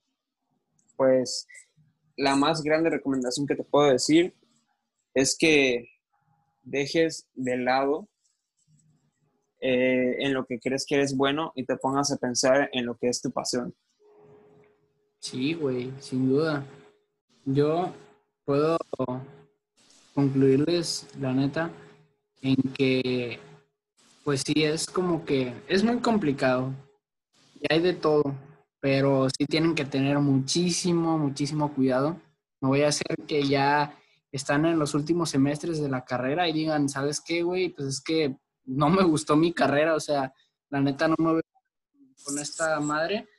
pues 0.95 1.47
la 2.15 2.35
más 2.35 2.61
grande 2.61 2.89
recomendación 2.89 3.47
que 3.47 3.55
te 3.55 3.63
puedo 3.63 3.91
decir 3.91 4.35
es 5.13 5.35
que 5.37 5.89
dejes 6.63 7.27
de 7.33 7.57
lado 7.57 8.07
eh, 9.59 10.17
en 10.19 10.33
lo 10.33 10.45
que 10.45 10.59
crees 10.59 10.85
que 10.85 10.95
eres 10.95 11.15
bueno 11.15 11.51
y 11.55 11.65
te 11.65 11.75
pongas 11.77 12.11
a 12.11 12.17
pensar 12.17 12.69
en 12.73 12.85
lo 12.85 12.97
que 12.97 13.09
es 13.09 13.21
tu 13.21 13.31
pasión. 13.31 13.75
Sí, 15.19 15.53
güey, 15.53 15.91
sin 15.99 16.29
duda. 16.29 16.65
Yo 17.45 17.93
puedo 18.51 18.77
concluirles, 20.13 21.07
la 21.21 21.31
neta, 21.31 21.71
en 22.41 22.57
que, 22.73 23.39
pues 24.25 24.43
sí, 24.45 24.65
es 24.65 24.87
como 24.87 25.23
que 25.23 25.53
es 25.69 25.85
muy 25.85 25.99
complicado. 25.99 26.73
Y 27.61 27.73
hay 27.73 27.79
de 27.79 27.93
todo, 27.93 28.35
pero 28.81 29.29
sí 29.29 29.45
tienen 29.45 29.73
que 29.73 29.85
tener 29.85 30.19
muchísimo, 30.19 31.17
muchísimo 31.17 31.73
cuidado. 31.73 32.19
No 32.59 32.67
voy 32.67 32.81
a 32.81 32.89
hacer 32.89 33.15
que 33.25 33.47
ya 33.47 33.97
están 34.33 34.65
en 34.65 34.77
los 34.77 34.95
últimos 34.95 35.29
semestres 35.29 35.81
de 35.81 35.87
la 35.87 36.03
carrera 36.03 36.49
y 36.49 36.51
digan, 36.51 36.89
¿sabes 36.89 37.21
qué, 37.21 37.43
güey? 37.43 37.69
Pues 37.69 37.87
es 37.87 38.01
que 38.01 38.35
no 38.65 38.89
me 38.89 39.03
gustó 39.03 39.37
mi 39.37 39.53
carrera, 39.53 39.95
o 39.95 40.01
sea, 40.01 40.33
la 40.69 40.81
neta 40.81 41.07
no 41.07 41.15
me 41.19 41.33
veo 41.35 41.41
con 42.25 42.37
esta 42.37 42.81
madre. 42.81 43.29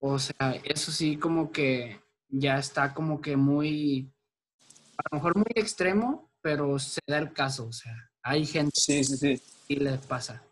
O 0.00 0.18
sea, 0.18 0.56
eso 0.64 0.90
sí 0.90 1.16
como 1.16 1.52
que 1.52 2.00
ya 2.28 2.58
está 2.58 2.92
como 2.92 3.20
que 3.20 3.36
muy, 3.36 4.12
a 4.98 5.02
lo 5.10 5.16
mejor 5.18 5.36
muy 5.36 5.46
extremo, 5.54 6.28
pero 6.40 6.78
se 6.78 7.00
da 7.06 7.18
el 7.18 7.32
caso, 7.32 7.66
o 7.66 7.72
sea, 7.72 7.94
hay 8.22 8.44
gente 8.46 8.72
Sí, 8.74 9.02
sí, 9.04 9.16
sí. 9.16 9.42
y 9.68 9.76
les 9.76 9.98
pasa. 10.00 10.42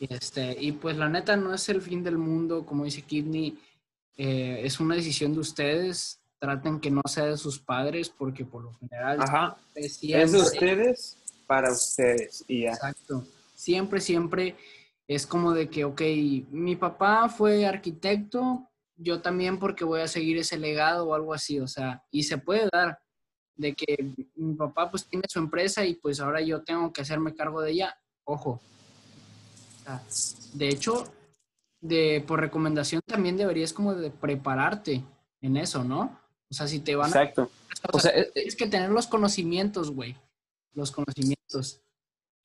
Y, 0.00 0.12
este, 0.12 0.56
y 0.60 0.72
pues 0.72 0.96
la 0.96 1.08
neta 1.08 1.36
no 1.36 1.52
es 1.54 1.68
el 1.68 1.80
fin 1.82 2.02
del 2.02 2.18
mundo, 2.18 2.64
como 2.66 2.84
dice 2.84 3.02
Kidney, 3.02 3.58
eh, 4.16 4.60
es 4.64 4.80
una 4.80 4.94
decisión 4.94 5.32
de 5.34 5.40
ustedes. 5.40 6.20
Traten 6.38 6.78
que 6.78 6.90
no 6.90 7.00
sea 7.08 7.24
de 7.26 7.36
sus 7.38 7.58
padres, 7.58 8.10
porque 8.10 8.44
por 8.44 8.64
lo 8.64 8.74
general 8.74 9.22
Ajá. 9.22 9.56
es 9.74 9.94
Es 9.94 10.00
de 10.00 10.06
siempre- 10.08 10.40
ustedes 10.40 11.16
para 11.46 11.72
ustedes 11.72 12.44
y 12.46 12.62
ya. 12.64 12.70
Exacto. 12.70 13.24
Siempre, 13.54 14.00
siempre 14.00 14.56
es 15.08 15.26
como 15.26 15.52
de 15.52 15.70
que, 15.70 15.84
ok, 15.84 16.02
mi 16.50 16.76
papá 16.76 17.28
fue 17.30 17.64
arquitecto, 17.66 18.68
yo 18.96 19.22
también 19.22 19.58
porque 19.58 19.84
voy 19.84 20.00
a 20.02 20.08
seguir 20.08 20.36
ese 20.36 20.58
legado 20.58 21.06
o 21.08 21.14
algo 21.14 21.32
así, 21.32 21.60
o 21.60 21.66
sea, 21.68 22.04
y 22.10 22.24
se 22.24 22.36
puede 22.36 22.68
dar 22.70 22.98
de 23.56 23.74
que 23.74 24.12
mi 24.36 24.54
papá 24.54 24.90
pues 24.90 25.04
tiene 25.06 25.24
su 25.28 25.38
empresa 25.38 25.84
y 25.84 25.94
pues 25.94 26.20
ahora 26.20 26.40
yo 26.40 26.62
tengo 26.62 26.92
que 26.92 27.02
hacerme 27.02 27.34
cargo 27.34 27.60
de 27.60 27.72
ella, 27.72 27.98
ojo. 28.24 28.60
De 30.54 30.68
hecho, 30.68 31.04
de, 31.80 32.24
por 32.26 32.40
recomendación 32.40 33.02
también 33.06 33.36
deberías 33.36 33.72
como 33.72 33.94
de 33.94 34.10
prepararte 34.10 35.04
en 35.40 35.56
eso, 35.56 35.84
¿no? 35.84 36.18
O 36.50 36.54
sea, 36.54 36.66
si 36.66 36.80
te 36.80 36.96
van 36.96 37.06
a... 37.06 37.22
Exacto. 37.22 37.50
o 37.92 37.98
sea, 37.98 38.12
sea, 38.12 38.20
es, 38.22 38.32
tienes 38.32 38.56
que 38.56 38.66
tener 38.66 38.90
los 38.90 39.06
conocimientos, 39.06 39.90
güey. 39.90 40.16
Los 40.72 40.90
conocimientos. 40.90 41.80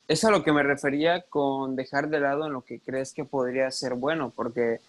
es 0.08 0.24
a 0.24 0.32
lo 0.32 0.44
que 0.44 0.52
me 0.52 0.64
refería 0.64 1.22
con 1.22 1.76
dejar 1.76 2.10
de 2.10 2.20
lado 2.20 2.46
en 2.46 2.54
lo 2.54 2.62
que 2.64 2.80
crees 2.80 3.14
que 3.14 3.26
podría 3.26 3.72
ser 3.72 3.96
bueno, 3.96 4.32
porque 4.36 4.80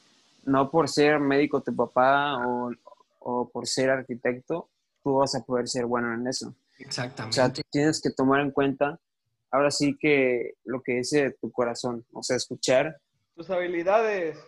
no 0.45 0.71
por 0.71 0.89
ser 0.89 1.21
médico 1.21 1.61
tu 1.63 1.75
papá 1.75 2.37
o, 2.47 2.73
o 3.21 3.49
por 3.49 3.67
ser 3.67 3.91
arquitecto, 3.91 4.69
tú 5.03 5.17
vas 5.17 5.35
a 5.35 5.43
poder 5.45 5.69
ser 5.69 5.87
bueno 5.87 6.13
en 6.15 6.27
eso. 6.27 6.49
O 6.49 6.55
Exactamente. 6.79 7.35
sea, 7.35 7.53
tú 7.53 7.63
tienes 7.71 8.01
que 8.01 8.11
tomar 8.11 8.41
en 8.41 8.51
cuenta, 8.51 8.99
ahora 9.51 9.71
sí 9.71 9.97
que 9.99 10.55
lo 10.65 10.83
que 10.83 10.97
dice 10.97 11.37
tu 11.41 11.51
corazón, 11.53 12.05
o 12.13 12.23
sea, 12.23 12.37
escuchar, 12.37 13.01
Tus 13.35 13.51
habilidades. 13.51 14.39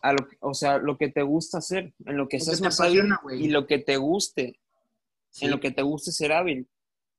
a 0.00 0.12
lo, 0.12 0.26
o 0.40 0.54
sea, 0.54 0.78
lo 0.78 0.96
que 0.98 1.08
te 1.08 1.22
gusta 1.22 1.58
hacer, 1.58 1.92
en 2.04 2.16
lo 2.16 2.28
que 2.28 2.36
estás 2.38 2.60
más 2.60 2.80
y 3.32 3.48
lo 3.48 3.66
que 3.66 3.78
te 3.78 3.96
guste, 3.96 4.58
Sí, 5.30 5.44
en 5.44 5.50
lo 5.50 5.60
que 5.60 5.70
te 5.70 5.82
guste 5.82 6.12
ser 6.12 6.32
hábil, 6.32 6.66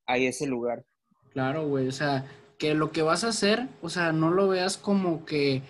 ahí 0.08 0.26
es 0.26 0.42
el 0.42 0.50
lugar. 0.50 0.84
Claro, 1.34 1.68
güey. 1.68 1.88
O 1.88 1.92
sea, 1.92 2.26
que 2.58 2.74
lo 2.74 2.92
que 2.92 3.04
vas 3.04 3.24
a 3.24 3.28
hacer, 3.28 3.68
o 3.84 3.90
sea, 3.90 4.12
no 4.12 4.32
lo 4.32 4.48
veas 4.48 4.78
como 4.78 5.24
que 5.24 5.62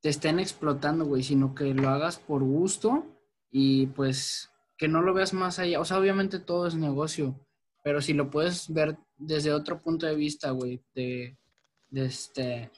te 0.00 0.08
estén 0.08 0.38
explotando, 0.38 1.04
güey, 1.04 1.24
sino 1.24 1.52
que 1.54 1.74
lo 1.74 1.88
hagas 1.88 2.18
por 2.20 2.44
gusto 2.44 3.04
y 3.50 3.86
pues 3.88 4.50
que 4.80 4.88
no 4.88 5.02
lo 5.02 5.12
veas 5.12 5.34
más 5.34 5.58
allá. 5.58 5.78
O 5.78 5.84
sea, 5.84 5.98
obviamente 5.98 6.38
todo 6.38 6.66
es 6.66 6.74
negocio, 6.74 7.38
pero 7.84 8.00
si 8.00 8.14
lo 8.14 8.30
puedes 8.30 8.72
ver 8.72 8.96
desde 9.18 9.52
otro 9.52 9.82
punto 9.82 10.06
de 10.06 10.16
vista, 10.16 10.52
güey, 10.52 10.80
de, 10.94 11.36
de 11.90 12.04
este, 12.06 12.70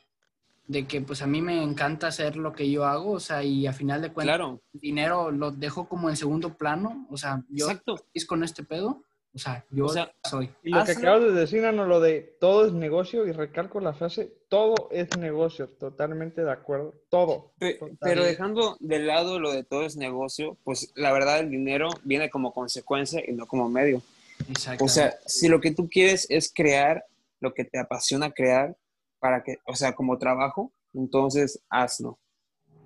de 0.67 0.85
que 0.89 1.01
pues 1.01 1.23
a 1.23 1.29
mí 1.29 1.41
me 1.41 1.63
encanta 1.63 2.09
hacer 2.09 2.37
lo 2.37 2.53
que 2.53 2.69
yo 2.69 2.87
hago, 2.87 3.13
o 3.13 3.21
sea, 3.21 3.45
y 3.45 3.69
a 3.69 3.73
final 3.73 4.03
de 4.03 4.13
cuentas 4.13 4.37
Claro, 4.37 4.61
el 4.75 4.81
dinero 4.81 5.31
lo 5.31 5.53
dejo 5.53 5.89
como 5.89 6.11
en 6.11 6.17
segundo 6.17 6.55
plano, 6.55 7.07
o 7.09 7.17
sea, 7.17 7.45
yo 7.49 7.67
exacto. 7.67 7.95
con 8.27 8.43
este 8.43 8.65
pedo, 8.65 9.05
o 9.35 9.39
sea, 9.39 9.65
yo 9.71 9.87
O 9.87 9.89
sea, 9.89 10.13
soy. 10.25 10.51
Y 10.63 10.71
lo 10.71 10.85
que 10.85 10.93
Hazlo. 10.93 11.09
acabas 11.09 11.23
de 11.23 11.41
decir, 11.41 11.63
Nano, 11.63 11.87
lo 11.87 12.01
de 12.01 12.21
todo 12.39 12.67
es 12.67 12.73
negocio, 12.73 13.27
y 13.27 13.33
recalco 13.33 13.81
la 13.81 13.95
frase, 13.95 14.33
todo 14.49 14.89
es 14.91 15.17
negocio, 15.17 15.69
totalmente 15.69 16.45
de 16.45 16.53
acuerdo, 16.53 16.95
todo. 17.09 17.53
Pero 17.59 18.25
dejando 18.25 18.77
de 18.81 18.99
lado 18.99 19.39
lo 19.41 19.53
de 19.53 19.65
todo 19.65 19.85
es 19.85 19.97
negocio, 19.97 20.59
pues 20.65 20.93
la 20.97 21.13
verdad 21.13 21.41
el 21.41 21.51
dinero 21.51 21.89
viene 22.05 22.29
como 22.29 22.53
consecuencia 22.53 23.23
y 23.27 23.33
no 23.33 23.47
como 23.47 23.69
medio. 23.71 24.03
Exacto. 24.49 24.85
O 24.85 24.89
sea, 24.89 25.15
si 25.25 25.49
lo 25.49 25.61
que 25.61 25.73
tú 25.73 25.89
quieres 25.89 26.27
es 26.29 26.53
crear 26.53 27.05
lo 27.41 27.55
que 27.55 27.65
te 27.65 27.79
apasiona 27.79 28.31
crear 28.31 28.77
para 29.19 29.43
que, 29.43 29.59
o 29.67 29.75
sea, 29.75 29.95
como 29.95 30.19
trabajo, 30.19 30.73
entonces 30.95 31.61
hazlo. 31.71 32.19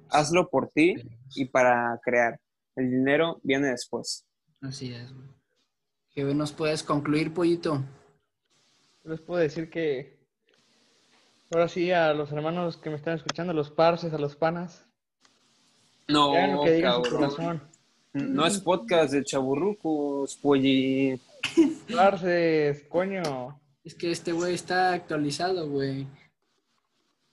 Hazlo 0.08 0.48
por 0.48 0.68
ti 0.68 0.94
y 1.34 1.46
para 1.46 1.98
crear. 2.04 2.40
El 2.76 2.90
dinero 2.90 3.40
viene 3.42 3.68
después. 3.68 4.24
Así 4.60 4.92
es, 4.92 5.12
güey. 5.12 5.35
¿Qué 6.16 6.24
nos 6.24 6.50
puedes 6.50 6.82
concluir, 6.82 7.34
pollito? 7.34 7.84
Les 9.04 9.20
puedo 9.20 9.38
decir 9.38 9.68
que 9.68 10.16
ahora 11.52 11.68
sí 11.68 11.92
a 11.92 12.14
los 12.14 12.32
hermanos 12.32 12.78
que 12.78 12.88
me 12.88 12.96
están 12.96 13.16
escuchando, 13.18 13.50
a 13.50 13.54
los 13.54 13.70
parces, 13.70 14.14
a 14.14 14.18
los 14.18 14.34
panas, 14.34 14.88
No, 16.08 16.32
lo 16.54 16.64
que 16.64 16.80
su 17.04 17.10
corazón. 17.14 17.60
No 18.14 18.46
es 18.46 18.58
podcast 18.60 19.12
de 19.12 19.24
chaburrucos, 19.24 20.36
polli. 20.36 21.20
Parces, 21.94 22.84
coño. 22.88 23.60
Es 23.84 23.94
que 23.94 24.10
este 24.10 24.32
güey 24.32 24.54
está 24.54 24.94
actualizado, 24.94 25.68
güey. 25.68 26.06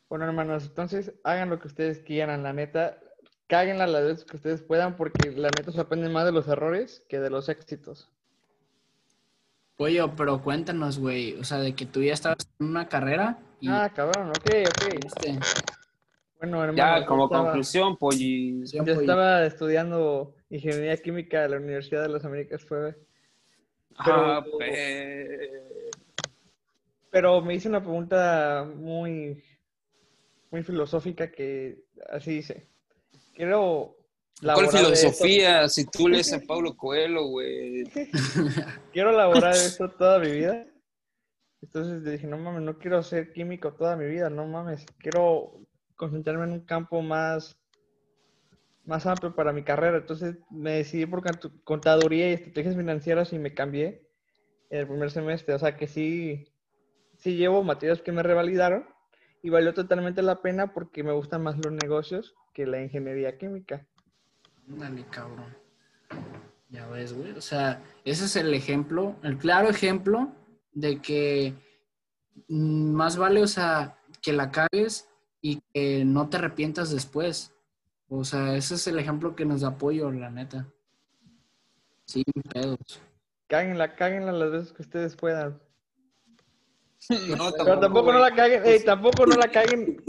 Bueno, 0.09 0.25
hermanos, 0.25 0.65
entonces 0.65 1.13
hagan 1.23 1.49
lo 1.49 1.57
que 1.57 1.69
ustedes 1.69 1.99
quieran, 1.99 2.43
la 2.43 2.51
neta. 2.51 2.99
Cáguenla 3.47 3.87
las 3.87 4.03
veces 4.03 4.25
que 4.25 4.35
ustedes 4.35 4.61
puedan, 4.61 4.97
porque 4.97 5.31
la 5.31 5.51
neta 5.57 5.71
se 5.71 5.79
aprende 5.79 6.09
más 6.09 6.25
de 6.25 6.33
los 6.33 6.49
errores 6.49 7.05
que 7.07 7.21
de 7.21 7.29
los 7.29 7.47
éxitos. 7.47 8.09
Pollo, 9.77 10.15
pero 10.15 10.41
cuéntanos, 10.41 10.99
güey. 10.99 11.33
O 11.39 11.43
sea, 11.43 11.59
de 11.59 11.73
que 11.73 11.85
tú 11.85 12.01
ya 12.03 12.13
estabas 12.13 12.47
en 12.59 12.67
una 12.67 12.87
carrera 12.87 13.39
y 13.59 13.67
Ah, 13.69 13.91
cabrón, 13.93 14.29
ok, 14.29 14.35
ok. 14.67 15.05
este, 15.05 15.39
Bueno, 16.37 16.61
hermano, 16.63 16.75
Ya, 16.99 17.05
como 17.05 17.25
estaba- 17.25 17.45
conclusión, 17.45 17.97
polli. 17.97 18.67
sí, 18.67 18.77
Yo 18.77 18.83
pollo. 18.83 18.99
estaba 19.01 19.45
estudiando 19.45 20.35
ingeniería 20.49 20.97
química 20.97 21.45
en 21.45 21.51
la 21.51 21.57
Universidad 21.57 22.01
de 22.03 22.09
las 22.09 22.25
Américas, 22.25 22.63
fue. 22.65 22.95
Ah, 23.97 24.43
pe- 24.59 25.89
Pero 27.09 27.41
me 27.41 27.53
hice 27.53 27.69
una 27.69 27.79
pregunta 27.79 28.67
muy, 28.75 29.43
muy 30.51 30.63
filosófica 30.63 31.31
que 31.31 31.83
así 32.09 32.31
dice. 32.31 32.67
Quiero 33.35 33.95
¿Cuál 34.43 34.69
filosofía? 34.69 35.69
Si 35.69 35.85
tú 35.85 36.07
lees 36.07 36.31
a 36.33 36.39
Pablo 36.39 36.75
Coelho, 36.75 37.25
güey. 37.27 37.83
quiero 38.93 39.11
laborar 39.11 39.53
esto 39.55 39.89
toda 39.89 40.19
mi 40.19 40.31
vida. 40.31 40.65
Entonces 41.61 42.03
dije, 42.03 42.27
no 42.27 42.37
mames, 42.37 42.61
no 42.61 42.77
quiero 42.77 43.01
ser 43.03 43.31
químico 43.31 43.73
toda 43.73 43.95
mi 43.95 44.05
vida, 44.05 44.29
no 44.29 44.45
mames. 44.45 44.85
Quiero 44.97 45.61
concentrarme 45.95 46.43
en 46.45 46.51
un 46.51 46.65
campo 46.65 47.01
más, 47.01 47.57
más 48.85 49.05
amplio 49.05 49.33
para 49.33 49.53
mi 49.53 49.63
carrera. 49.63 49.97
Entonces 49.97 50.35
me 50.49 50.71
decidí 50.71 51.05
por 51.05 51.21
cont- 51.21 51.63
contaduría 51.63 52.29
y 52.29 52.33
estrategias 52.33 52.75
financieras 52.75 53.31
y 53.31 53.39
me 53.39 53.53
cambié 53.53 54.05
en 54.69 54.79
el 54.81 54.87
primer 54.87 55.09
semestre. 55.09 55.53
O 55.55 55.59
sea 55.59 55.77
que 55.77 55.87
sí, 55.87 56.51
sí 57.17 57.37
llevo 57.37 57.63
materias 57.63 58.01
que 58.01 58.11
me 58.11 58.23
revalidaron 58.23 58.85
y 59.41 59.49
valió 59.49 59.73
totalmente 59.73 60.21
la 60.21 60.41
pena 60.41 60.73
porque 60.73 61.03
me 61.03 61.13
gustan 61.13 61.43
más 61.43 61.55
los 61.63 61.71
negocios 61.73 62.35
que 62.53 62.65
la 62.65 62.81
ingeniería 62.81 63.37
química. 63.37 63.87
Ándale, 64.69 65.05
cabrón. 65.09 65.55
Ya 66.69 66.87
ves, 66.87 67.13
güey. 67.13 67.31
O 67.31 67.41
sea, 67.41 67.81
ese 68.03 68.25
es 68.25 68.35
el 68.35 68.53
ejemplo, 68.53 69.15
el 69.23 69.37
claro 69.37 69.69
ejemplo 69.69 70.31
de 70.71 71.01
que 71.01 71.53
mm, 72.47 72.91
más 72.91 73.17
vale, 73.17 73.43
o 73.43 73.47
sea, 73.47 73.97
que 74.21 74.33
la 74.33 74.51
cagues 74.51 75.07
y 75.41 75.61
que 75.73 76.03
no 76.05 76.29
te 76.29 76.37
arrepientas 76.37 76.89
después. 76.89 77.53
O 78.07 78.23
sea, 78.23 78.55
ese 78.55 78.75
es 78.75 78.87
el 78.87 78.99
ejemplo 78.99 79.35
que 79.35 79.45
nos 79.45 79.61
da 79.61 79.69
apoyo, 79.69 80.11
la 80.11 80.29
neta. 80.29 80.67
Sin 82.05 82.23
pedos. 82.51 83.01
Cáguenla, 83.47 83.95
cáguenla 83.95 84.31
las 84.31 84.51
veces 84.51 84.73
que 84.73 84.81
ustedes 84.81 85.15
puedan. 85.15 85.61
No, 87.09 87.51
Pero 87.57 87.79
tampoco 87.79 88.13
no 88.13 88.19
la 88.19 88.33
caguen, 88.33 88.61
ey, 88.65 88.83
tampoco 88.83 89.25
no 89.25 89.35
la 89.35 89.47
caguen 89.49 90.01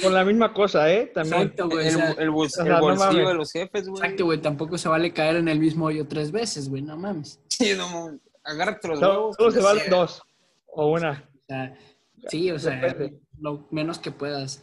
con 0.00 0.14
la 0.14 0.24
misma 0.24 0.52
cosa, 0.54 0.90
¿eh? 0.92 1.06
También. 1.12 1.42
Exacto, 1.42 1.68
güey. 1.68 1.78
o 1.86 1.88
El, 1.88 1.94
sea, 1.96 2.10
el 2.12 2.30
bol- 2.30 2.46
o 2.46 2.48
sea, 2.48 2.64
el 2.64 2.70
no 2.70 2.80
bolsillo 2.80 3.28
de 3.28 3.34
los 3.34 3.52
jefes, 3.52 3.88
güey. 3.88 4.00
exacto, 4.02 4.24
güey. 4.26 4.40
Tampoco 4.40 4.78
se 4.78 4.88
vale 4.88 5.12
caer 5.12 5.36
en 5.36 5.48
el 5.48 5.58
mismo 5.58 5.86
hoyo 5.86 6.06
tres 6.06 6.30
veces, 6.30 6.68
güey. 6.68 6.82
No 6.82 6.96
mames. 6.96 7.40
Sí, 7.48 7.72
no, 7.76 7.88
mames. 7.88 8.20
agárrate 8.44 8.86
los 8.88 9.00
Solo, 9.00 9.12
huevos. 9.12 9.36
solo 9.36 9.50
se 9.50 9.60
valen 9.60 9.90
dos 9.90 10.22
o 10.68 10.86
una. 10.92 11.28
O 11.34 11.44
sea, 11.48 11.76
sí, 12.28 12.50
o 12.52 12.58
sea, 12.58 12.76
Depende. 12.80 13.18
lo 13.40 13.66
menos 13.70 13.98
que 13.98 14.10
puedas. 14.12 14.62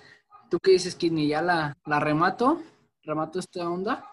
¿Tú 0.49 0.59
qué 0.59 0.71
dices, 0.71 0.95
Kidney? 0.95 1.27
¿Ya 1.27 1.41
la, 1.41 1.75
la 1.85 1.99
remato? 1.99 2.61
¿Remato 3.03 3.39
esta 3.39 3.67
onda? 3.69 4.05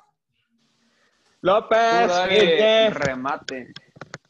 López, 1.43 2.11
remate. 2.95 3.73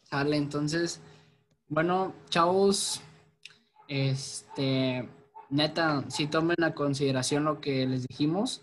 Sale, 0.03 0.37
entonces, 0.37 1.01
bueno, 1.69 2.13
chavos, 2.29 3.01
este, 3.91 5.09
neta, 5.51 6.05
sí 6.09 6.29
tomen 6.29 6.63
a 6.63 6.75
consideración 6.75 7.45
lo 7.45 7.61
que 7.61 7.85
les 7.87 8.07
dijimos. 8.07 8.63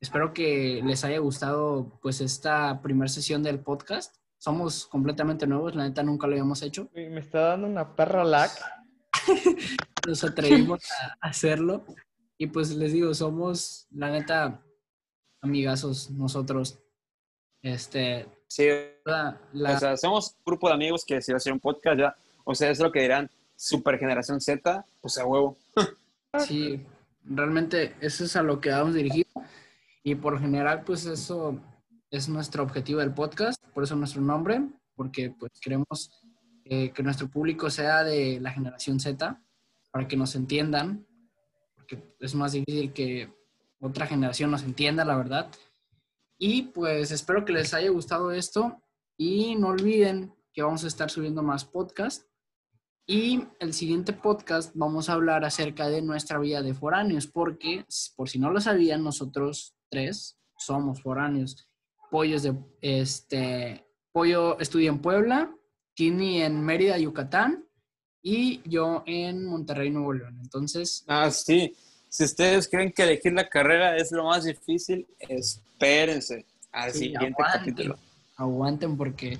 Espero 0.00 0.34
que 0.34 0.82
les 0.84 1.04
haya 1.04 1.18
gustado, 1.18 1.98
pues, 2.02 2.20
esta 2.20 2.82
primera 2.82 3.08
sesión 3.08 3.42
del 3.44 3.60
podcast. 3.60 4.16
Somos 4.38 4.86
completamente 4.86 5.46
nuevos, 5.46 5.74
la 5.76 5.84
neta 5.84 6.02
nunca 6.02 6.26
lo 6.26 6.32
habíamos 6.34 6.62
hecho. 6.62 6.90
Me 6.94 7.20
está 7.20 7.40
dando 7.40 7.68
una 7.68 7.94
perra 7.94 8.24
lag. 8.24 8.50
Nos 10.06 10.22
atrevimos 10.24 10.82
a 11.22 11.28
hacerlo. 11.28 11.84
Y 12.38 12.48
pues 12.48 12.74
les 12.74 12.92
digo, 12.92 13.14
somos, 13.14 13.86
la 13.90 14.10
neta, 14.10 14.60
amigazos 15.40 16.10
nosotros. 16.10 16.78
Este, 17.62 18.26
Sí, 18.48 18.68
la, 19.04 19.40
la- 19.52 19.72
o 19.74 19.78
sea, 19.78 19.96
somos 19.96 20.28
un 20.38 20.42
grupo 20.44 20.68
de 20.68 20.74
amigos 20.74 21.04
que 21.04 21.20
si 21.20 21.32
va 21.32 21.36
a 21.36 21.38
hacer 21.38 21.52
un 21.52 21.60
podcast 21.60 21.98
ya, 21.98 22.16
o 22.44 22.54
sea, 22.54 22.70
es 22.70 22.78
lo 22.78 22.92
que 22.92 23.00
dirán, 23.02 23.28
super 23.56 23.98
generación 23.98 24.40
Z, 24.40 24.84
pues 25.00 25.18
a 25.18 25.26
huevo. 25.26 25.56
Sí, 26.46 26.84
realmente 27.24 27.96
eso 28.02 28.24
es 28.24 28.36
a 28.36 28.42
lo 28.42 28.60
que 28.60 28.68
vamos 28.68 28.92
dirigido. 28.92 29.30
Y 30.02 30.16
por 30.16 30.38
general, 30.38 30.82
pues 30.84 31.06
eso 31.06 31.58
es 32.10 32.28
nuestro 32.28 32.62
objetivo 32.62 33.00
del 33.00 33.14
podcast, 33.14 33.64
por 33.72 33.84
eso 33.84 33.96
nuestro 33.96 34.20
nombre, 34.20 34.60
porque 34.94 35.30
pues 35.30 35.52
queremos 35.60 36.10
eh, 36.66 36.90
que 36.90 37.02
nuestro 37.02 37.28
público 37.28 37.70
sea 37.70 38.04
de 38.04 38.38
la 38.40 38.50
generación 38.50 39.00
Z, 39.00 39.40
para 39.90 40.06
que 40.06 40.16
nos 40.16 40.34
entiendan, 40.34 41.06
porque 41.74 42.02
es 42.20 42.34
más 42.34 42.52
difícil 42.52 42.92
que 42.92 43.32
otra 43.80 44.06
generación 44.06 44.50
nos 44.50 44.62
entienda, 44.62 45.04
la 45.04 45.16
verdad. 45.16 45.48
Y 46.38 46.62
pues 46.62 47.10
espero 47.12 47.44
que 47.44 47.52
les 47.52 47.72
haya 47.72 47.90
gustado 47.90 48.30
esto 48.30 48.82
y 49.16 49.54
no 49.56 49.68
olviden 49.68 50.34
que 50.52 50.62
vamos 50.62 50.84
a 50.84 50.88
estar 50.88 51.10
subiendo 51.10 51.42
más 51.42 51.64
podcasts. 51.64 52.26
Y 53.06 53.44
el 53.60 53.72
siguiente 53.72 54.12
podcast 54.12 54.72
vamos 54.74 55.08
a 55.08 55.12
hablar 55.12 55.44
acerca 55.44 55.88
de 55.88 56.02
nuestra 56.02 56.38
vida 56.40 56.62
de 56.62 56.74
foráneos, 56.74 57.26
porque 57.28 57.84
por 58.16 58.28
si 58.28 58.38
no 58.38 58.50
lo 58.50 58.60
sabían, 58.60 59.04
nosotros 59.04 59.74
tres 59.88 60.36
somos 60.58 61.02
foráneos. 61.02 61.68
Pollos 62.10 62.42
de 62.42 62.54
este 62.80 63.84
Pollo 64.12 64.58
estudia 64.58 64.88
en 64.88 64.98
Puebla, 65.00 65.54
Kini 65.94 66.42
en 66.42 66.60
Mérida, 66.64 66.98
Yucatán 66.98 67.64
y 68.22 68.60
yo 68.68 69.04
en 69.06 69.44
Monterrey, 69.44 69.90
Nuevo 69.90 70.12
León. 70.12 70.38
Entonces, 70.42 71.04
Ah, 71.06 71.30
sí. 71.30 71.76
Si 72.08 72.24
ustedes 72.24 72.66
creen 72.68 72.92
que 72.92 73.02
elegir 73.02 73.32
la 73.34 73.48
carrera 73.48 73.96
es 73.96 74.10
lo 74.10 74.24
más 74.24 74.44
difícil, 74.44 75.06
espérense 75.18 76.46
al 76.72 76.90
Sí, 76.92 76.98
siguiente 77.00 77.26
aguanten. 77.38 77.60
capítulo. 77.60 77.98
aguanten 78.36 78.96
porque 78.96 79.38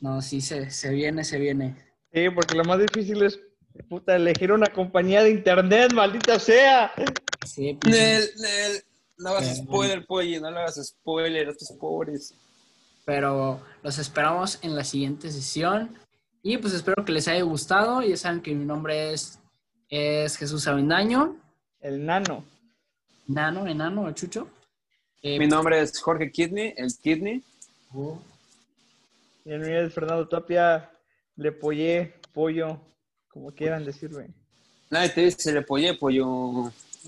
no, 0.00 0.20
sí 0.20 0.40
se, 0.40 0.70
se 0.70 0.90
viene, 0.90 1.24
se 1.24 1.38
viene. 1.38 1.76
Sí, 2.14 2.30
porque 2.30 2.54
lo 2.54 2.64
más 2.64 2.78
difícil 2.78 3.22
es, 3.24 3.40
puta, 3.88 4.14
elegir 4.14 4.52
una 4.52 4.68
compañía 4.68 5.22
de 5.24 5.30
internet, 5.30 5.92
maldita 5.92 6.38
sea. 6.38 6.92
Sí, 7.44 7.76
pues, 7.80 7.92
Nel, 7.92 8.30
Nel, 8.38 8.82
no 9.18 9.30
hagas 9.30 9.56
spoiler, 9.56 10.06
pollo, 10.06 10.40
no 10.40 10.50
le 10.50 10.58
hagas 10.60 10.76
spoiler 10.86 11.48
a 11.48 11.50
estos 11.50 11.72
pobres. 11.78 12.34
pero 13.04 13.60
los 13.82 13.98
esperamos 13.98 14.58
en 14.62 14.74
la 14.76 14.84
siguiente 14.84 15.30
sesión 15.30 15.98
y 16.42 16.56
pues 16.58 16.72
espero 16.72 17.04
que 17.04 17.12
les 17.12 17.26
haya 17.28 17.42
gustado. 17.42 18.00
Ya 18.02 18.16
saben 18.16 18.40
que 18.42 18.54
mi 18.54 18.64
nombre 18.64 19.12
es, 19.12 19.38
es 19.88 20.36
Jesús 20.36 20.66
Avendaño, 20.68 21.36
El 21.80 22.06
nano. 22.06 22.44
Nano, 23.26 23.66
Enano 23.66 24.02
o 24.02 24.12
Chucho. 24.12 24.48
Eh, 25.22 25.38
Mi 25.38 25.46
nombre 25.48 25.80
es 25.80 25.98
Jorge 26.00 26.30
Kidney, 26.30 26.74
el 26.76 26.92
Kidney. 27.02 27.42
oh, 27.94 28.18
Y 29.44 29.50
el 29.52 29.60
mío 29.60 29.80
es 29.80 29.92
Fernando 29.92 30.28
Tapia. 30.28 30.90
Le 31.36 31.52
pollé, 31.52 32.14
pollo, 32.32 32.80
como 33.28 33.50
quieran 33.52 33.84
decirme. 33.84 34.28
Nadie 34.90 35.08
te 35.08 35.20
dice 35.22 35.52
le 35.52 35.62
pollé, 35.62 35.94
pollo. 35.94 36.24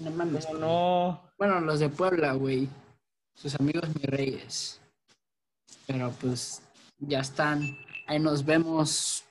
no 0.00 0.10
mames. 0.10 0.46
¿Cómo 0.46 0.58
no? 0.58 1.30
Bueno, 1.38 1.60
los 1.60 1.80
de 1.80 1.88
Puebla, 1.88 2.32
güey. 2.32 2.68
Sus 3.34 3.54
amigos 3.54 3.88
mis 3.94 4.04
reyes. 4.06 4.80
Pero 5.86 6.12
pues 6.20 6.62
ya 6.98 7.20
están. 7.20 7.62
Ahí 8.06 8.18
nos 8.18 8.44
vemos. 8.44 9.24